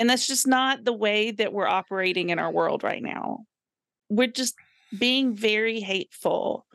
And 0.00 0.08
that's 0.08 0.26
just 0.26 0.46
not 0.46 0.84
the 0.84 0.94
way 0.94 1.30
that 1.32 1.52
we're 1.52 1.68
operating 1.68 2.30
in 2.30 2.38
our 2.38 2.50
world 2.50 2.82
right 2.82 3.02
now. 3.02 3.44
We're 4.08 4.28
just 4.28 4.54
being 4.98 5.36
very 5.36 5.78
hateful. 5.78 6.66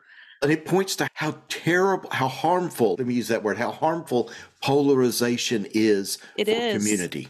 And 0.44 0.52
it 0.52 0.64
points 0.64 0.96
to 0.98 1.10
how 1.16 1.36
terrible, 1.50 2.08
how 2.12 2.28
harmful, 2.28 2.96
let 3.00 3.08
me 3.08 3.16
use 3.16 3.30
that 3.30 3.42
word, 3.42 3.58
how 3.58 3.72
harmful 3.72 4.30
polarization 4.62 5.66
is 5.72 6.20
It 6.38 6.46
for 6.46 6.52
is. 6.54 6.78
community. 6.84 7.28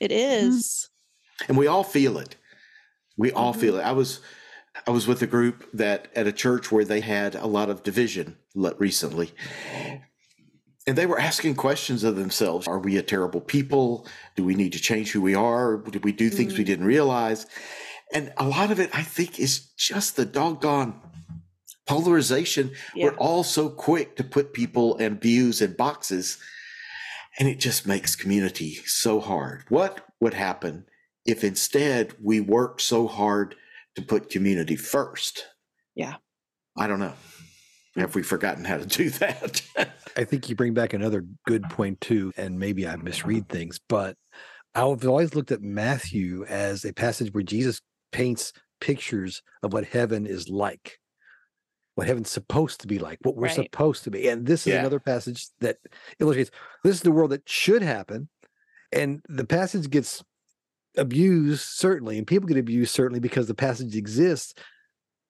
It 0.00 0.10
is. 0.10 0.88
and 1.48 1.58
we 1.58 1.66
all 1.66 1.82
feel 1.82 2.16
it 2.16 2.36
we 3.16 3.32
all 3.32 3.52
Mhm. 3.52 3.58
feel 3.60 3.76
it 3.76 3.82
i 3.82 3.90
was 3.90 4.20
i 4.86 4.90
was 4.92 5.08
with 5.08 5.20
a 5.20 5.26
group 5.26 5.68
that 5.74 6.06
at 6.14 6.28
a 6.28 6.32
church 6.32 6.70
where 6.70 6.84
they 6.84 7.00
had 7.00 7.34
a 7.34 7.46
lot 7.46 7.68
of 7.68 7.82
division 7.82 8.36
recently 8.78 9.32
and 10.86 10.96
they 10.98 11.06
were 11.06 11.18
asking 11.18 11.54
questions 11.54 12.04
of 12.04 12.16
themselves. 12.16 12.68
Are 12.68 12.78
we 12.78 12.96
a 12.98 13.02
terrible 13.02 13.40
people? 13.40 14.06
Do 14.36 14.44
we 14.44 14.54
need 14.54 14.72
to 14.74 14.80
change 14.80 15.12
who 15.12 15.20
we 15.22 15.34
are? 15.34 15.78
Did 15.78 16.04
we 16.04 16.12
do 16.12 16.28
things 16.30 16.56
we 16.58 16.64
Mm. 16.64 16.66
didn't 16.66 16.86
realize? 16.86 17.46
And 18.12 18.32
a 18.36 18.46
lot 18.46 18.70
of 18.70 18.78
it 18.78 18.90
i 18.92 19.02
think 19.02 19.40
is 19.40 19.60
just 19.76 20.16
the 20.16 20.24
doggone 20.26 21.00
polarization. 21.86 22.72
Yeah. 22.94 23.06
we're 23.06 23.16
all 23.16 23.44
so 23.44 23.68
quick 23.68 24.16
to 24.16 24.24
put 24.24 24.52
people 24.52 24.96
and 24.98 25.20
views 25.20 25.60
in 25.60 25.72
boxes 25.74 26.38
and 27.38 27.48
it 27.48 27.58
just 27.58 27.86
makes 27.86 28.14
community 28.16 28.74
so 28.86 29.20
hard. 29.20 29.64
What 29.68 30.06
would 30.20 30.34
happen 30.34 30.86
if 31.26 31.42
instead 31.44 32.14
we 32.22 32.40
worked 32.40 32.80
so 32.80 33.06
hard 33.08 33.56
to 33.96 34.02
put 34.02 34.30
community 34.30 34.76
first? 34.76 35.46
Yeah. 35.94 36.16
i 36.76 36.86
don't 36.88 36.98
know 37.00 37.14
have 37.96 38.14
we 38.14 38.22
forgotten 38.22 38.64
how 38.64 38.78
to 38.78 38.86
do 38.86 39.10
that 39.20 39.62
I 40.16 40.24
think 40.24 40.48
you 40.48 40.56
bring 40.56 40.74
back 40.74 40.92
another 40.92 41.24
good 41.46 41.64
point 41.70 42.00
too, 42.00 42.32
and 42.36 42.58
maybe 42.58 42.86
I 42.86 42.96
misread 42.96 43.48
things, 43.48 43.80
but 43.88 44.16
I've 44.74 45.06
always 45.06 45.34
looked 45.34 45.52
at 45.52 45.62
Matthew 45.62 46.44
as 46.44 46.84
a 46.84 46.92
passage 46.92 47.32
where 47.32 47.42
Jesus 47.44 47.80
paints 48.12 48.52
pictures 48.80 49.42
of 49.62 49.72
what 49.72 49.84
heaven 49.86 50.26
is 50.26 50.48
like. 50.48 50.98
what 51.96 52.08
heaven's 52.08 52.28
supposed 52.30 52.80
to 52.80 52.88
be 52.88 52.98
like, 52.98 53.20
what 53.22 53.36
we're 53.36 53.42
Right. 53.46 53.54
supposed 53.54 54.02
to 54.02 54.10
be. 54.10 54.26
And 54.26 54.46
this 54.46 54.66
is 54.66 54.72
Yeah. 54.72 54.80
another 54.80 54.98
passage 54.98 55.46
that 55.60 55.78
illustrates 56.18 56.50
this 56.82 56.96
is 56.96 57.02
the 57.02 57.12
world 57.12 57.30
that 57.30 57.48
should 57.48 57.82
happen. 57.82 58.28
And 58.90 59.20
the 59.28 59.44
passage 59.44 59.88
gets 59.90 60.20
abused, 60.96 61.62
certainly, 61.62 62.18
and 62.18 62.26
people 62.26 62.48
get 62.48 62.56
abused, 62.56 62.92
certainly, 62.92 63.20
because 63.20 63.46
the 63.46 63.54
passage 63.54 63.94
exists. 63.94 64.54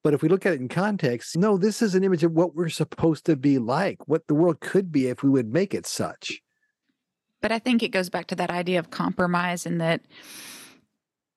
But 0.04 0.12
if 0.12 0.22
we 0.22 0.28
look 0.28 0.44
at 0.44 0.52
it 0.52 0.60
in 0.60 0.68
context, 0.68 1.34
no, 1.34 1.56
this 1.56 1.80
is 1.80 1.94
an 1.94 2.04
image 2.04 2.22
of 2.22 2.32
what 2.32 2.54
we're 2.54 2.68
supposed 2.68 3.24
to 3.24 3.36
be 3.36 3.58
like, 3.58 4.06
what 4.06 4.28
the 4.28 4.34
world 4.34 4.60
could 4.60 4.92
be 4.92 5.06
if 5.06 5.22
we 5.22 5.30
would 5.30 5.50
make 5.50 5.72
it 5.72 5.86
such. 5.86 6.42
But 7.40 7.50
I 7.50 7.58
think 7.58 7.82
it 7.82 7.88
goes 7.88 8.10
back 8.10 8.26
to 8.26 8.34
that 8.36 8.50
idea 8.50 8.78
of 8.78 8.90
compromise 8.90 9.64
and 9.64 9.80
that 9.80 10.02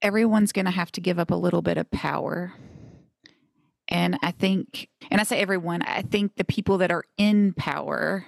everyone's 0.02 0.52
going 0.52 0.66
to 0.66 0.72
have 0.72 0.92
to 0.92 1.02
give 1.02 1.18
up 1.18 1.32
a 1.32 1.36
little 1.36 1.62
bit 1.62 1.78
of 1.78 1.90
power. 1.92 2.54
And 3.88 4.20
I 4.22 4.32
think, 4.32 4.90
and 5.10 5.22
I 5.22 5.24
say 5.24 5.40
everyone, 5.40 5.82
I 5.84 6.02
think 6.02 6.36
the 6.36 6.44
people 6.44 6.78
that 6.80 6.92
are 6.92 7.06
in 7.18 7.54
power 7.54 8.26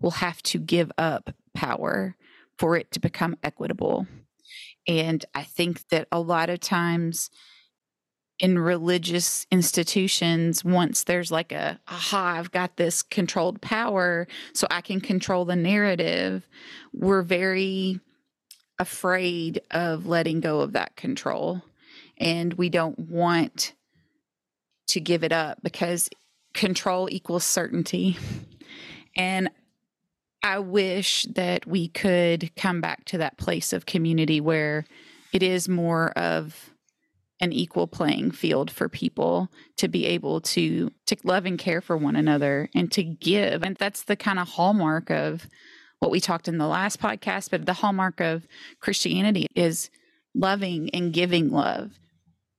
will 0.00 0.12
have 0.12 0.42
to 0.44 0.58
give 0.58 0.90
up 0.96 1.34
power 1.52 2.16
for 2.58 2.76
it 2.76 2.90
to 2.92 3.00
become 3.00 3.36
equitable. 3.42 4.06
And 4.88 5.22
I 5.34 5.42
think 5.42 5.86
that 5.90 6.08
a 6.10 6.18
lot 6.18 6.48
of 6.48 6.60
times 6.60 7.28
in 8.42 8.58
religious 8.58 9.46
institutions, 9.52 10.64
once 10.64 11.04
there's 11.04 11.30
like 11.30 11.52
a, 11.52 11.78
aha, 11.86 12.34
I've 12.38 12.50
got 12.50 12.76
this 12.76 13.00
controlled 13.00 13.62
power, 13.62 14.26
so 14.52 14.66
I 14.68 14.80
can 14.80 15.00
control 15.00 15.44
the 15.44 15.54
narrative, 15.54 16.46
we're 16.92 17.22
very 17.22 18.00
afraid 18.80 19.62
of 19.70 20.06
letting 20.06 20.40
go 20.40 20.60
of 20.60 20.72
that 20.72 20.96
control. 20.96 21.62
And 22.18 22.54
we 22.54 22.68
don't 22.68 22.98
want 22.98 23.74
to 24.88 25.00
give 25.00 25.22
it 25.22 25.32
up 25.32 25.58
because 25.62 26.10
control 26.52 27.08
equals 27.10 27.44
certainty. 27.44 28.18
And 29.14 29.50
I 30.42 30.58
wish 30.58 31.26
that 31.36 31.64
we 31.64 31.86
could 31.86 32.50
come 32.56 32.80
back 32.80 33.04
to 33.06 33.18
that 33.18 33.38
place 33.38 33.72
of 33.72 33.86
community 33.86 34.40
where 34.40 34.84
it 35.32 35.44
is 35.44 35.68
more 35.68 36.10
of 36.18 36.71
an 37.42 37.52
equal 37.52 37.88
playing 37.88 38.30
field 38.30 38.70
for 38.70 38.88
people 38.88 39.50
to 39.76 39.88
be 39.88 40.06
able 40.06 40.40
to 40.40 40.90
to 41.06 41.16
love 41.24 41.44
and 41.44 41.58
care 41.58 41.80
for 41.80 41.96
one 41.96 42.14
another 42.14 42.70
and 42.74 42.90
to 42.92 43.02
give. 43.02 43.64
And 43.64 43.76
that's 43.76 44.04
the 44.04 44.16
kind 44.16 44.38
of 44.38 44.48
hallmark 44.48 45.10
of 45.10 45.48
what 45.98 46.12
we 46.12 46.20
talked 46.20 46.48
in 46.48 46.58
the 46.58 46.68
last 46.68 47.00
podcast 47.00 47.50
but 47.50 47.66
the 47.66 47.74
hallmark 47.74 48.20
of 48.20 48.46
Christianity 48.80 49.48
is 49.56 49.90
loving 50.34 50.88
and 50.94 51.12
giving 51.12 51.50
love. 51.50 51.98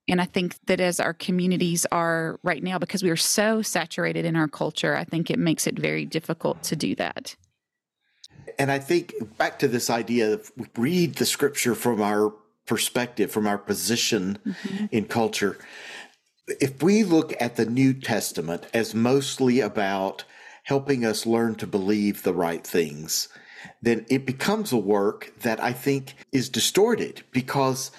And 0.10 0.20
I 0.20 0.26
think 0.26 0.58
that 0.66 0.82
as 0.82 1.00
our 1.00 1.14
communities 1.14 1.86
are 1.90 2.38
right 2.44 2.62
now 2.62 2.78
because 2.78 3.02
we 3.02 3.10
are 3.10 3.16
so 3.16 3.62
saturated 3.62 4.26
in 4.26 4.36
our 4.36 4.50
culture 4.50 4.96
I 4.98 5.06
think 5.06 5.32
it 5.32 5.40
makes 5.40 5.66
it 5.66 5.80
very 5.80 6.06
difficult 6.06 6.62
to 6.64 6.76
do 6.76 6.94
that. 6.96 7.38
And 8.60 8.70
I 8.70 8.80
think 8.80 9.14
back 9.38 9.60
to 9.60 9.70
this 9.70 9.90
idea 9.90 10.34
of 10.34 10.52
read 10.78 11.16
the 11.16 11.26
scripture 11.26 11.74
from 11.74 12.02
our 12.02 12.34
perspective, 12.66 13.32
from 13.32 13.48
our 13.48 13.58
position 13.58 14.40
mm-hmm. 14.46 14.86
in 14.92 15.06
culture. 15.06 15.58
If 16.48 16.84
we 16.84 17.04
look 17.04 17.34
at 17.40 17.56
the 17.56 17.66
New 17.66 17.94
Testament 17.94 18.68
as 18.74 18.94
mostly 18.94 19.60
about 19.60 20.24
helping 20.64 21.06
us 21.06 21.26
learn 21.26 21.56
to 21.56 21.68
believe 21.68 22.24
the 22.24 22.34
right 22.34 22.66
things, 22.66 23.30
then 23.82 24.06
it 24.10 24.26
becomes 24.26 24.72
a 24.72 24.78
work 24.78 25.34
that 25.42 25.62
I 25.62 25.74
think 25.74 26.16
is 26.32 26.50
distorted 26.50 27.24
because 27.32 27.92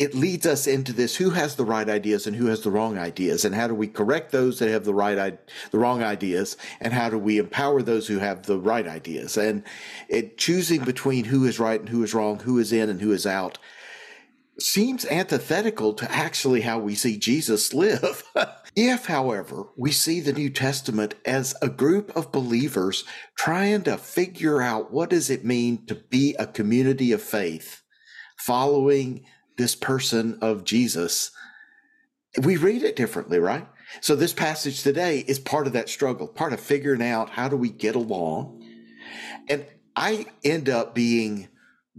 it 0.00 0.14
leads 0.14 0.46
us 0.46 0.66
into 0.66 0.94
this 0.94 1.16
who 1.16 1.28
has 1.30 1.56
the 1.56 1.64
right 1.64 1.88
ideas 1.88 2.26
and 2.26 2.34
who 2.34 2.46
has 2.46 2.62
the 2.62 2.70
wrong 2.70 2.96
ideas? 2.96 3.44
And 3.44 3.54
how 3.54 3.68
do 3.68 3.74
we 3.74 3.86
correct 3.86 4.32
those 4.32 4.58
that 4.58 4.70
have 4.70 4.84
the 4.84 4.94
right 4.94 5.38
the 5.70 5.78
wrong 5.78 6.02
ideas? 6.02 6.56
And 6.80 6.94
how 6.94 7.10
do 7.10 7.18
we 7.18 7.36
empower 7.36 7.82
those 7.82 8.06
who 8.06 8.18
have 8.18 8.46
the 8.46 8.58
right 8.58 8.88
ideas? 8.88 9.36
And 9.36 9.62
it 10.08 10.38
choosing 10.38 10.84
between 10.84 11.26
who 11.26 11.44
is 11.44 11.60
right 11.60 11.78
and 11.78 11.90
who 11.90 12.02
is 12.02 12.14
wrong 12.14 12.38
who 12.38 12.58
is 12.58 12.72
in 12.72 12.88
and 12.88 13.02
who 13.02 13.12
is 13.12 13.26
out 13.26 13.58
seems 14.62 15.04
antithetical 15.06 15.92
to 15.94 16.10
actually 16.10 16.62
how 16.62 16.78
we 16.78 16.94
see 16.94 17.16
Jesus 17.16 17.72
live. 17.74 18.24
if, 18.76 19.06
however, 19.06 19.66
we 19.76 19.92
see 19.92 20.20
the 20.20 20.32
New 20.32 20.50
Testament 20.50 21.14
as 21.24 21.54
a 21.62 21.68
group 21.68 22.14
of 22.16 22.32
believers 22.32 23.04
trying 23.36 23.82
to 23.82 23.96
figure 23.96 24.60
out 24.60 24.92
what 24.92 25.10
does 25.10 25.30
it 25.30 25.44
mean 25.44 25.86
to 25.86 25.94
be 25.94 26.34
a 26.38 26.46
community 26.46 27.12
of 27.12 27.22
faith 27.22 27.82
following 28.36 29.24
this 29.58 29.74
person 29.74 30.38
of 30.40 30.64
Jesus, 30.64 31.30
we 32.42 32.56
read 32.56 32.82
it 32.82 32.96
differently, 32.96 33.38
right? 33.38 33.66
So 34.00 34.16
this 34.16 34.32
passage 34.32 34.82
today 34.82 35.18
is 35.18 35.38
part 35.38 35.66
of 35.66 35.72
that 35.74 35.88
struggle, 35.88 36.28
part 36.28 36.52
of 36.52 36.60
figuring 36.60 37.02
out 37.02 37.30
how 37.30 37.48
do 37.48 37.56
we 37.56 37.68
get 37.68 37.96
along. 37.96 38.64
And 39.48 39.66
I 39.96 40.26
end 40.44 40.68
up 40.68 40.94
being 40.94 41.48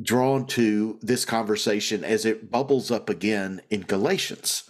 drawn 0.01 0.45
to 0.47 0.99
this 1.01 1.25
conversation 1.25 2.03
as 2.03 2.25
it 2.25 2.51
bubbles 2.51 2.91
up 2.91 3.09
again 3.09 3.61
in 3.69 3.81
Galatians. 3.81 4.69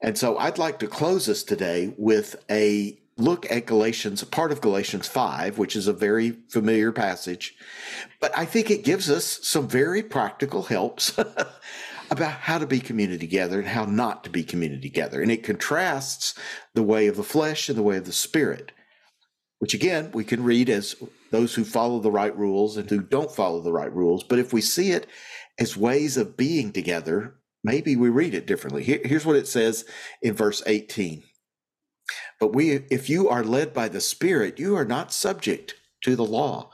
And 0.00 0.16
so 0.16 0.38
I'd 0.38 0.58
like 0.58 0.78
to 0.78 0.86
close 0.86 1.28
us 1.28 1.42
today 1.42 1.94
with 1.98 2.42
a 2.50 2.98
look 3.16 3.50
at 3.50 3.66
Galatians, 3.66 4.24
part 4.24 4.50
of 4.50 4.60
Galatians 4.60 5.06
5, 5.06 5.58
which 5.58 5.76
is 5.76 5.86
a 5.86 5.92
very 5.92 6.30
familiar 6.48 6.90
passage. 6.90 7.54
But 8.18 8.36
I 8.36 8.46
think 8.46 8.70
it 8.70 8.84
gives 8.84 9.10
us 9.10 9.40
some 9.42 9.68
very 9.68 10.02
practical 10.02 10.62
helps 10.62 11.16
about 12.10 12.32
how 12.32 12.58
to 12.58 12.66
be 12.66 12.80
community 12.80 13.18
together 13.18 13.58
and 13.58 13.68
how 13.68 13.84
not 13.84 14.24
to 14.24 14.30
be 14.30 14.42
community 14.42 14.88
together. 14.88 15.20
And 15.20 15.30
it 15.30 15.44
contrasts 15.44 16.34
the 16.74 16.82
way 16.82 17.06
of 17.06 17.16
the 17.16 17.22
flesh 17.22 17.68
and 17.68 17.76
the 17.76 17.82
way 17.82 17.98
of 17.98 18.06
the 18.06 18.12
spirit, 18.12 18.72
which 19.60 19.74
again, 19.74 20.10
we 20.12 20.24
can 20.24 20.42
read 20.42 20.68
as 20.68 20.96
those 21.30 21.54
who 21.54 21.64
follow 21.64 22.00
the 22.00 22.10
right 22.10 22.36
rules 22.36 22.76
and 22.76 22.88
who 22.88 23.00
don't 23.00 23.30
follow 23.30 23.60
the 23.60 23.72
right 23.72 23.94
rules. 23.94 24.24
But 24.24 24.38
if 24.38 24.52
we 24.52 24.62
see 24.62 24.90
it 24.90 25.06
as 25.58 25.76
ways 25.76 26.16
of 26.16 26.36
being 26.36 26.72
together, 26.72 27.34
maybe 27.62 27.94
we 27.94 28.08
read 28.08 28.34
it 28.34 28.46
differently. 28.46 28.82
Here- 28.82 29.02
here's 29.04 29.26
what 29.26 29.36
it 29.36 29.46
says 29.46 29.84
in 30.22 30.34
verse 30.34 30.62
18. 30.66 31.22
But 32.40 32.54
we, 32.54 32.70
if 32.90 33.10
you 33.10 33.28
are 33.28 33.44
led 33.44 33.74
by 33.74 33.88
the 33.88 34.00
Spirit, 34.00 34.58
you 34.58 34.74
are 34.76 34.84
not 34.86 35.12
subject 35.12 35.74
to 36.04 36.16
the 36.16 36.24
law. 36.24 36.70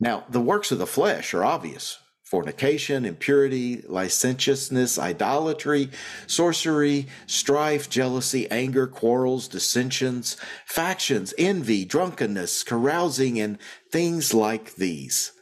Now, 0.00 0.26
the 0.28 0.40
works 0.40 0.72
of 0.72 0.78
the 0.78 0.86
flesh 0.86 1.32
are 1.34 1.44
obvious 1.44 1.98
fornication, 2.30 3.04
impurity, 3.04 3.82
licentiousness, 3.88 5.00
idolatry, 5.00 5.90
sorcery, 6.28 7.08
strife, 7.26 7.90
jealousy, 7.90 8.48
anger, 8.52 8.86
quarrels, 8.86 9.48
dissensions, 9.48 10.36
factions, 10.64 11.34
envy, 11.36 11.84
drunkenness, 11.84 12.62
carousing, 12.62 13.40
and 13.40 13.58
things 13.90 14.32
like 14.32 14.76
these. 14.76 15.32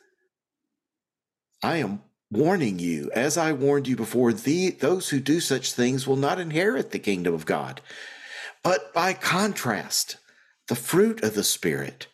I 1.63 1.77
am 1.77 2.01
warning 2.31 2.79
you, 2.79 3.11
as 3.15 3.37
I 3.37 3.53
warned 3.53 3.87
you 3.87 3.97
before, 3.97 4.33
the, 4.33 4.71
those 4.71 5.11
who 5.11 5.21
do 5.21 5.41
such 5.41 5.75
things 5.75 6.07
will 6.07 6.17
not 6.17 6.41
inherit 6.41 6.91
the 6.91 6.99
kingdom 6.99 7.35
of 7.35 7.45
God. 7.45 7.83
But 8.63 8.95
by 8.95 9.13
contrast, 9.13 10.17
the 10.69 10.75
fruit 10.75 11.23
of 11.23 11.35
the 11.35 11.45
Spirit 11.45 12.07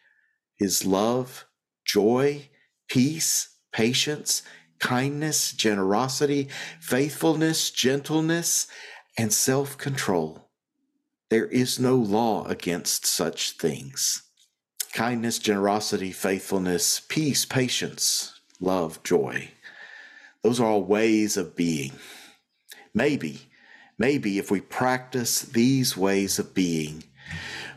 is 0.58 0.84
love, 0.84 1.46
joy, 1.86 2.48
peace, 2.88 3.50
patience, 3.72 4.42
kindness, 4.84 5.52
generosity, 5.52 6.46
faithfulness, 6.78 7.70
gentleness, 7.70 8.66
and 9.16 9.32
self 9.32 9.78
control. 9.78 10.50
There 11.30 11.46
is 11.46 11.80
no 11.80 11.96
law 11.96 12.44
against 12.44 13.06
such 13.06 13.52
things. 13.52 14.22
Kindness, 14.92 15.38
generosity, 15.38 16.12
faithfulness, 16.12 17.00
peace, 17.08 17.46
patience, 17.46 18.38
love, 18.60 19.02
joy. 19.02 19.48
Those 20.42 20.60
are 20.60 20.66
all 20.66 20.84
ways 20.84 21.38
of 21.38 21.56
being. 21.56 21.92
Maybe, 22.92 23.48
maybe 23.98 24.38
if 24.38 24.50
we 24.50 24.60
practice 24.60 25.40
these 25.40 25.96
ways 25.96 26.38
of 26.38 26.52
being, 26.52 27.04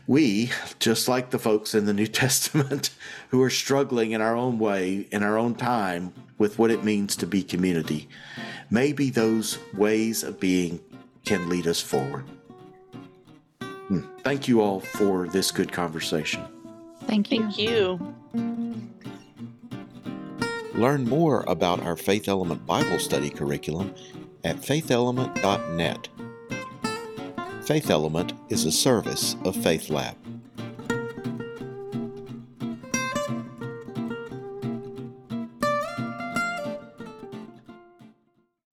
we, 0.08 0.50
just 0.80 1.06
like 1.06 1.30
the 1.30 1.38
folks 1.38 1.74
in 1.74 1.84
the 1.84 1.92
New 1.92 2.06
Testament 2.24 2.90
who 3.28 3.40
are 3.42 3.50
struggling 3.50 4.10
in 4.10 4.20
our 4.20 4.34
own 4.34 4.58
way, 4.58 5.06
in 5.12 5.22
our 5.22 5.38
own 5.38 5.54
time, 5.54 6.12
with 6.38 6.58
what 6.58 6.70
it 6.70 6.82
means 6.82 7.14
to 7.16 7.26
be 7.26 7.42
community, 7.42 8.08
maybe 8.70 9.10
those 9.10 9.58
ways 9.74 10.24
of 10.24 10.40
being 10.40 10.80
can 11.24 11.48
lead 11.48 11.66
us 11.66 11.80
forward. 11.80 12.24
Hmm. 13.60 14.00
Thank 14.22 14.48
you 14.48 14.60
all 14.60 14.80
for 14.80 15.28
this 15.28 15.50
good 15.50 15.70
conversation. 15.70 16.42
Thank 17.06 17.30
you. 17.30 17.40
Thank 17.40 17.58
you. 17.58 18.14
Learn 20.74 21.08
more 21.08 21.44
about 21.48 21.82
our 21.82 21.96
Faith 21.96 22.28
Element 22.28 22.64
Bible 22.64 22.98
Study 22.98 23.30
curriculum 23.30 23.94
at 24.44 24.56
faithelement.net. 24.56 26.08
Faith 27.68 27.90
Element 27.90 28.32
is 28.48 28.64
a 28.64 28.72
service 28.72 29.36
of 29.44 29.54
Faith 29.54 29.90
Lab. 29.90 30.16